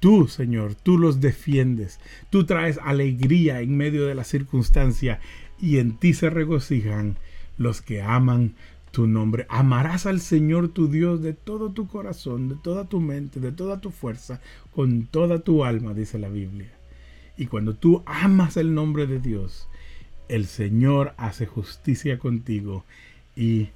tú, 0.00 0.28
Señor, 0.28 0.74
tú 0.74 0.98
los 0.98 1.20
defiendes. 1.20 2.00
Tú 2.30 2.44
traes 2.44 2.78
alegría 2.82 3.60
en 3.60 3.76
medio 3.76 4.06
de 4.06 4.14
la 4.14 4.24
circunstancia. 4.24 5.20
y 5.60 5.78
en 5.78 5.96
ti 5.96 6.12
se 6.14 6.30
regocijan 6.30 7.16
los 7.56 7.80
que 7.80 8.02
aman 8.02 8.54
tu 8.94 9.06
nombre. 9.06 9.46
Amarás 9.48 10.06
al 10.06 10.20
Señor 10.20 10.68
tu 10.68 10.88
Dios 10.88 11.20
de 11.20 11.32
todo 11.32 11.70
tu 11.70 11.88
corazón, 11.88 12.48
de 12.48 12.54
toda 12.54 12.84
tu 12.84 13.00
mente, 13.00 13.40
de 13.40 13.52
toda 13.52 13.80
tu 13.80 13.90
fuerza, 13.90 14.40
con 14.72 15.06
toda 15.06 15.40
tu 15.40 15.64
alma, 15.64 15.94
dice 15.94 16.18
la 16.18 16.28
Biblia. 16.28 16.70
Y 17.36 17.46
cuando 17.46 17.74
tú 17.74 18.02
amas 18.06 18.56
el 18.56 18.74
nombre 18.74 19.06
de 19.06 19.18
Dios, 19.18 19.68
el 20.28 20.46
Señor 20.46 21.14
hace 21.16 21.46
justicia 21.46 22.18
contigo 22.18 22.84
y 23.34 23.68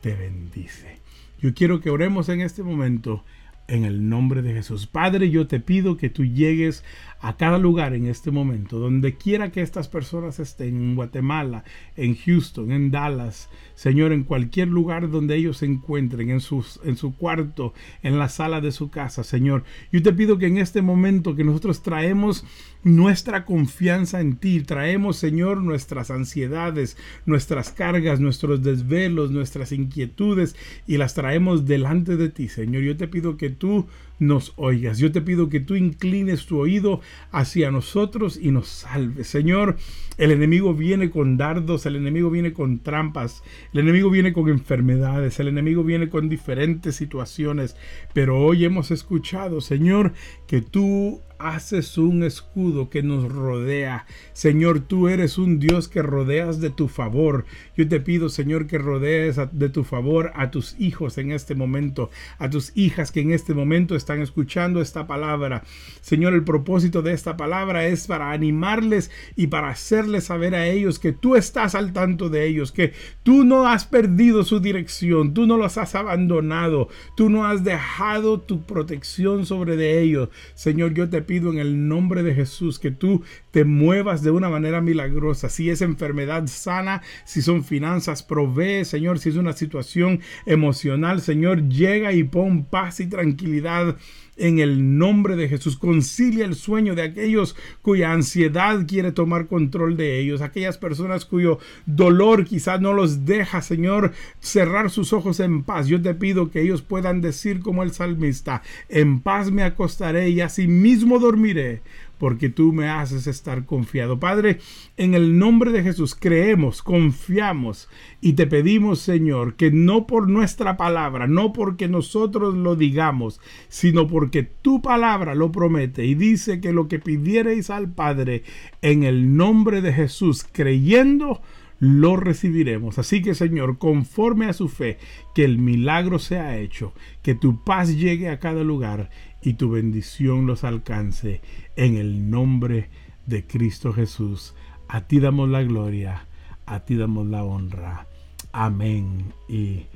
te 0.00 0.14
bendice. 0.14 0.98
Yo 1.40 1.54
quiero 1.54 1.80
que 1.80 1.90
oremos 1.90 2.28
en 2.28 2.40
este 2.40 2.62
momento 2.62 3.22
en 3.66 3.84
el 3.84 4.08
nombre 4.08 4.42
de 4.42 4.52
Jesús. 4.52 4.86
Padre, 4.86 5.30
yo 5.30 5.46
te 5.46 5.60
pido 5.60 5.96
que 5.96 6.10
tú 6.10 6.24
llegues 6.24 6.84
a 7.20 7.36
cada 7.36 7.58
lugar 7.58 7.94
en 7.94 8.06
este 8.06 8.30
momento, 8.30 8.78
donde 8.78 9.14
quiera 9.14 9.50
que 9.50 9.62
estas 9.62 9.88
personas 9.88 10.38
estén, 10.38 10.76
en 10.76 10.94
Guatemala, 10.94 11.64
en 11.96 12.16
Houston, 12.16 12.70
en 12.70 12.90
Dallas, 12.90 13.48
Señor, 13.74 14.12
en 14.12 14.24
cualquier 14.24 14.68
lugar 14.68 15.10
donde 15.10 15.36
ellos 15.36 15.58
se 15.58 15.66
encuentren, 15.66 16.28
en, 16.28 16.40
sus, 16.40 16.80
en 16.84 16.96
su 16.96 17.16
cuarto, 17.16 17.72
en 18.02 18.18
la 18.18 18.28
sala 18.28 18.60
de 18.60 18.72
su 18.72 18.90
casa, 18.90 19.24
Señor. 19.24 19.64
Yo 19.90 20.02
te 20.02 20.12
pido 20.12 20.36
que 20.36 20.46
en 20.46 20.58
este 20.58 20.82
momento 20.82 21.34
que 21.34 21.44
nosotros 21.44 21.82
traemos 21.82 22.44
nuestra 22.84 23.44
confianza 23.44 24.20
en 24.20 24.36
ti, 24.36 24.60
traemos, 24.60 25.16
Señor, 25.16 25.62
nuestras 25.62 26.10
ansiedades, 26.10 26.96
nuestras 27.26 27.70
cargas, 27.70 28.20
nuestros 28.20 28.62
desvelos, 28.62 29.30
nuestras 29.30 29.72
inquietudes 29.72 30.54
y 30.86 30.98
las 30.98 31.14
traemos 31.14 31.66
delante 31.66 32.16
de 32.16 32.28
ti, 32.28 32.48
Señor. 32.48 32.82
Yo 32.82 32.96
te 32.96 33.08
pido 33.08 33.36
que 33.36 33.50
tú 33.50 33.86
nos 34.18 34.52
oigas. 34.56 34.98
Yo 34.98 35.12
te 35.12 35.20
pido 35.20 35.48
que 35.48 35.60
tú 35.60 35.74
inclines 35.74 36.46
tu 36.46 36.58
oído 36.58 37.00
hacia 37.30 37.70
nosotros 37.70 38.38
y 38.40 38.50
nos 38.50 38.68
salves. 38.68 39.26
Señor, 39.26 39.76
el 40.16 40.30
enemigo 40.30 40.74
viene 40.74 41.10
con 41.10 41.36
dardos, 41.36 41.86
el 41.86 41.96
enemigo 41.96 42.30
viene 42.30 42.52
con 42.52 42.78
trampas, 42.80 43.42
el 43.72 43.80
enemigo 43.80 44.10
viene 44.10 44.32
con 44.32 44.48
enfermedades, 44.48 45.40
el 45.40 45.48
enemigo 45.48 45.82
viene 45.82 46.08
con 46.08 46.28
diferentes 46.28 46.96
situaciones. 46.96 47.76
Pero 48.12 48.40
hoy 48.40 48.64
hemos 48.64 48.90
escuchado, 48.90 49.60
Señor, 49.60 50.12
que 50.46 50.62
tú 50.62 51.20
haces 51.38 51.98
un 51.98 52.22
escudo 52.22 52.88
que 52.90 53.02
nos 53.02 53.30
rodea. 53.30 54.06
Señor, 54.32 54.80
tú 54.80 55.08
eres 55.08 55.36
un 55.36 55.58
Dios 55.58 55.88
que 55.88 56.02
rodeas 56.02 56.60
de 56.60 56.70
tu 56.70 56.88
favor. 56.88 57.44
Yo 57.76 57.86
te 57.88 58.00
pido, 58.00 58.28
Señor, 58.28 58.66
que 58.66 58.78
rodees 58.78 59.38
de 59.52 59.68
tu 59.68 59.84
favor 59.84 60.32
a 60.34 60.50
tus 60.50 60.78
hijos 60.78 61.18
en 61.18 61.32
este 61.32 61.54
momento, 61.54 62.10
a 62.38 62.50
tus 62.50 62.72
hijas 62.76 63.12
que 63.12 63.20
en 63.20 63.32
este 63.32 63.52
momento 63.54 63.94
están 64.14 64.22
escuchando 64.22 64.80
esta 64.80 65.06
palabra. 65.06 65.64
Señor, 66.00 66.34
el 66.34 66.44
propósito 66.44 67.02
de 67.02 67.12
esta 67.12 67.36
palabra 67.36 67.86
es 67.86 68.06
para 68.06 68.30
animarles 68.30 69.10
y 69.34 69.48
para 69.48 69.70
hacerles 69.70 70.24
saber 70.24 70.54
a 70.54 70.66
ellos 70.68 70.98
que 70.98 71.12
tú 71.12 71.34
estás 71.34 71.74
al 71.74 71.92
tanto 71.92 72.28
de 72.28 72.46
ellos, 72.46 72.70
que 72.70 72.92
tú 73.24 73.44
no 73.44 73.66
has 73.66 73.86
perdido 73.86 74.44
su 74.44 74.60
dirección, 74.60 75.34
tú 75.34 75.46
no 75.46 75.56
los 75.56 75.78
has 75.78 75.94
abandonado, 75.94 76.88
tú 77.16 77.28
no 77.28 77.44
has 77.44 77.64
dejado 77.64 78.40
tu 78.40 78.62
protección 78.62 79.46
sobre 79.46 79.76
de 79.76 80.00
ellos. 80.00 80.28
Señor, 80.54 80.94
yo 80.94 81.08
te 81.08 81.22
pido 81.22 81.50
en 81.50 81.58
el 81.58 81.88
nombre 81.88 82.22
de 82.22 82.34
Jesús 82.34 82.78
que 82.78 82.92
tú 82.92 83.22
te 83.54 83.64
muevas 83.64 84.24
de 84.24 84.32
una 84.32 84.50
manera 84.50 84.80
milagrosa. 84.80 85.48
Si 85.48 85.70
es 85.70 85.80
enfermedad 85.80 86.48
sana, 86.48 87.02
si 87.24 87.40
son 87.40 87.62
finanzas, 87.62 88.24
provee, 88.24 88.84
Señor. 88.84 89.20
Si 89.20 89.28
es 89.28 89.36
una 89.36 89.52
situación 89.52 90.18
emocional, 90.44 91.20
Señor, 91.20 91.68
llega 91.68 92.12
y 92.12 92.24
pon 92.24 92.64
paz 92.64 92.98
y 92.98 93.06
tranquilidad 93.06 93.96
en 94.36 94.58
el 94.58 94.98
nombre 94.98 95.36
de 95.36 95.48
Jesús. 95.48 95.76
Concilia 95.76 96.44
el 96.44 96.56
sueño 96.56 96.96
de 96.96 97.02
aquellos 97.02 97.54
cuya 97.80 98.10
ansiedad 98.10 98.88
quiere 98.88 99.12
tomar 99.12 99.46
control 99.46 99.96
de 99.96 100.18
ellos, 100.18 100.40
aquellas 100.40 100.76
personas 100.76 101.24
cuyo 101.24 101.60
dolor 101.86 102.44
quizás 102.44 102.80
no 102.80 102.92
los 102.92 103.24
deja, 103.24 103.62
Señor, 103.62 104.14
cerrar 104.40 104.90
sus 104.90 105.12
ojos 105.12 105.38
en 105.38 105.62
paz. 105.62 105.86
Yo 105.86 106.02
te 106.02 106.12
pido 106.14 106.50
que 106.50 106.60
ellos 106.60 106.82
puedan 106.82 107.20
decir 107.20 107.60
como 107.60 107.84
el 107.84 107.92
salmista, 107.92 108.62
en 108.88 109.20
paz 109.20 109.52
me 109.52 109.62
acostaré 109.62 110.30
y 110.30 110.40
así 110.40 110.66
mismo 110.66 111.20
dormiré 111.20 111.82
porque 112.18 112.48
tú 112.48 112.72
me 112.72 112.88
haces 112.88 113.26
estar 113.26 113.64
confiado. 113.64 114.18
Padre, 114.18 114.58
en 114.96 115.14
el 115.14 115.38
nombre 115.38 115.72
de 115.72 115.82
Jesús 115.82 116.14
creemos, 116.14 116.82
confiamos 116.82 117.88
y 118.20 118.34
te 118.34 118.46
pedimos, 118.46 119.00
Señor, 119.00 119.54
que 119.54 119.70
no 119.70 120.06
por 120.06 120.28
nuestra 120.28 120.76
palabra, 120.76 121.26
no 121.26 121.52
porque 121.52 121.88
nosotros 121.88 122.54
lo 122.54 122.76
digamos, 122.76 123.40
sino 123.68 124.06
porque 124.06 124.42
tu 124.42 124.80
palabra 124.80 125.34
lo 125.34 125.52
promete 125.52 126.04
y 126.06 126.14
dice 126.14 126.60
que 126.60 126.72
lo 126.72 126.88
que 126.88 126.98
pidiereis 126.98 127.70
al 127.70 127.92
Padre 127.92 128.42
en 128.82 129.02
el 129.04 129.36
nombre 129.36 129.80
de 129.80 129.92
Jesús, 129.92 130.46
creyendo, 130.50 131.40
lo 131.78 132.16
recibiremos. 132.16 132.98
Así 132.98 133.20
que 133.22 133.34
Señor, 133.34 133.78
conforme 133.78 134.46
a 134.46 134.52
su 134.52 134.68
fe, 134.68 134.98
que 135.34 135.44
el 135.44 135.58
milagro 135.58 136.18
sea 136.18 136.56
hecho, 136.56 136.94
que 137.22 137.34
tu 137.34 137.62
paz 137.62 137.96
llegue 137.96 138.28
a 138.28 138.38
cada 138.38 138.62
lugar 138.62 139.10
y 139.44 139.54
tu 139.54 139.70
bendición 139.70 140.46
los 140.46 140.64
alcance 140.64 141.42
en 141.76 141.96
el 141.96 142.30
nombre 142.30 142.88
de 143.26 143.46
Cristo 143.46 143.92
Jesús. 143.92 144.54
A 144.88 145.02
ti 145.02 145.20
damos 145.20 145.50
la 145.50 145.62
gloria, 145.62 146.26
a 146.64 146.80
ti 146.80 146.96
damos 146.96 147.26
la 147.26 147.44
honra. 147.44 148.08
Amén 148.52 149.34
y 149.48 149.86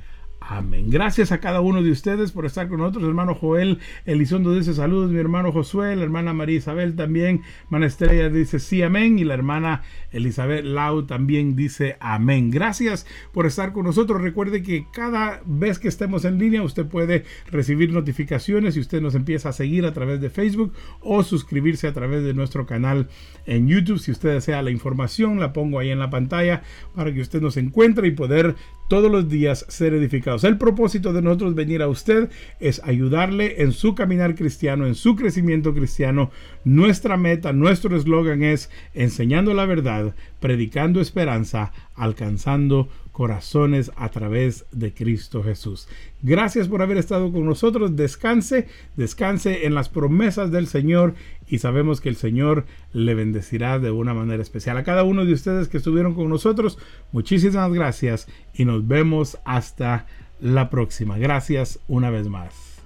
Amén. 0.51 0.89
Gracias 0.89 1.31
a 1.31 1.39
cada 1.39 1.61
uno 1.61 1.83
de 1.83 1.91
ustedes 1.91 2.31
por 2.31 2.43
estar 2.47 2.67
con 2.69 2.79
nosotros. 2.79 3.03
Hermano 3.03 3.35
Joel 3.35 3.77
Elizondo 4.07 4.55
dice 4.55 4.73
saludos. 4.73 5.11
Mi 5.11 5.19
hermano 5.19 5.51
Josué, 5.51 5.95
la 5.95 6.01
hermana 6.01 6.33
María 6.33 6.57
Isabel 6.57 6.95
también. 6.95 7.43
Hermana 7.65 7.85
Estrella 7.85 8.29
dice 8.29 8.57
sí, 8.57 8.81
amén. 8.81 9.19
Y 9.19 9.25
la 9.25 9.35
hermana 9.35 9.83
Elizabeth 10.11 10.65
Lau 10.65 11.05
también 11.05 11.55
dice 11.55 11.97
amén. 11.99 12.49
Gracias 12.49 13.05
por 13.31 13.45
estar 13.45 13.73
con 13.73 13.85
nosotros. 13.85 14.23
Recuerde 14.23 14.63
que 14.63 14.87
cada 14.91 15.43
vez 15.45 15.77
que 15.77 15.87
estemos 15.87 16.25
en 16.25 16.39
línea 16.39 16.63
usted 16.63 16.87
puede 16.87 17.25
recibir 17.51 17.93
notificaciones 17.93 18.75
y 18.75 18.79
usted 18.79 19.03
nos 19.03 19.13
empieza 19.13 19.49
a 19.49 19.53
seguir 19.53 19.85
a 19.85 19.93
través 19.93 20.19
de 20.19 20.31
Facebook 20.31 20.73
o 21.01 21.21
suscribirse 21.21 21.85
a 21.85 21.93
través 21.93 22.23
de 22.23 22.33
nuestro 22.33 22.65
canal 22.65 23.07
en 23.45 23.67
YouTube. 23.67 23.99
Si 23.99 24.09
usted 24.09 24.33
desea 24.33 24.63
la 24.63 24.71
información, 24.71 25.39
la 25.39 25.53
pongo 25.53 25.77
ahí 25.77 25.91
en 25.91 25.99
la 25.99 26.09
pantalla 26.09 26.63
para 26.95 27.13
que 27.13 27.21
usted 27.21 27.39
nos 27.39 27.55
encuentre 27.55 28.07
y 28.07 28.11
poder 28.11 28.55
todos 28.89 29.09
los 29.09 29.29
días 29.29 29.65
ser 29.69 29.93
edificados. 29.93 30.43
El 30.43 30.57
propósito 30.57 31.13
de 31.13 31.21
nosotros 31.21 31.55
venir 31.55 31.81
a 31.81 31.87
usted 31.87 32.29
es 32.59 32.81
ayudarle 32.83 33.61
en 33.61 33.71
su 33.71 33.95
caminar 33.95 34.35
cristiano, 34.35 34.85
en 34.85 34.95
su 34.95 35.15
crecimiento 35.15 35.73
cristiano. 35.73 36.31
Nuestra 36.65 37.15
meta, 37.15 37.53
nuestro 37.53 37.95
eslogan 37.95 38.43
es 38.43 38.69
enseñando 38.93 39.53
la 39.53 39.65
verdad, 39.65 40.15
predicando 40.41 40.99
esperanza, 40.99 41.71
alcanzando 41.95 42.89
corazones 43.19 43.91
a 43.97 44.07
través 44.11 44.65
de 44.71 44.93
Cristo 44.93 45.43
Jesús. 45.43 45.89
Gracias 46.21 46.69
por 46.69 46.81
haber 46.81 46.95
estado 46.95 47.33
con 47.33 47.45
nosotros. 47.45 47.97
Descanse, 47.97 48.69
descanse 48.95 49.65
en 49.65 49.75
las 49.75 49.89
promesas 49.89 50.51
del 50.51 50.67
Señor 50.67 51.15
y 51.45 51.57
sabemos 51.57 51.99
que 51.99 52.07
el 52.07 52.15
Señor 52.15 52.63
le 52.93 53.15
bendecirá 53.15 53.77
de 53.77 53.91
una 53.91 54.13
manera 54.13 54.41
especial. 54.41 54.77
A 54.77 54.85
cada 54.85 55.03
uno 55.03 55.25
de 55.25 55.33
ustedes 55.33 55.67
que 55.67 55.75
estuvieron 55.75 56.15
con 56.15 56.29
nosotros, 56.29 56.77
muchísimas 57.11 57.73
gracias 57.73 58.29
y 58.53 58.63
nos 58.63 58.87
vemos 58.87 59.37
hasta 59.43 60.05
la 60.39 60.69
próxima. 60.69 61.17
Gracias 61.17 61.81
una 61.89 62.09
vez 62.11 62.29
más. 62.29 62.79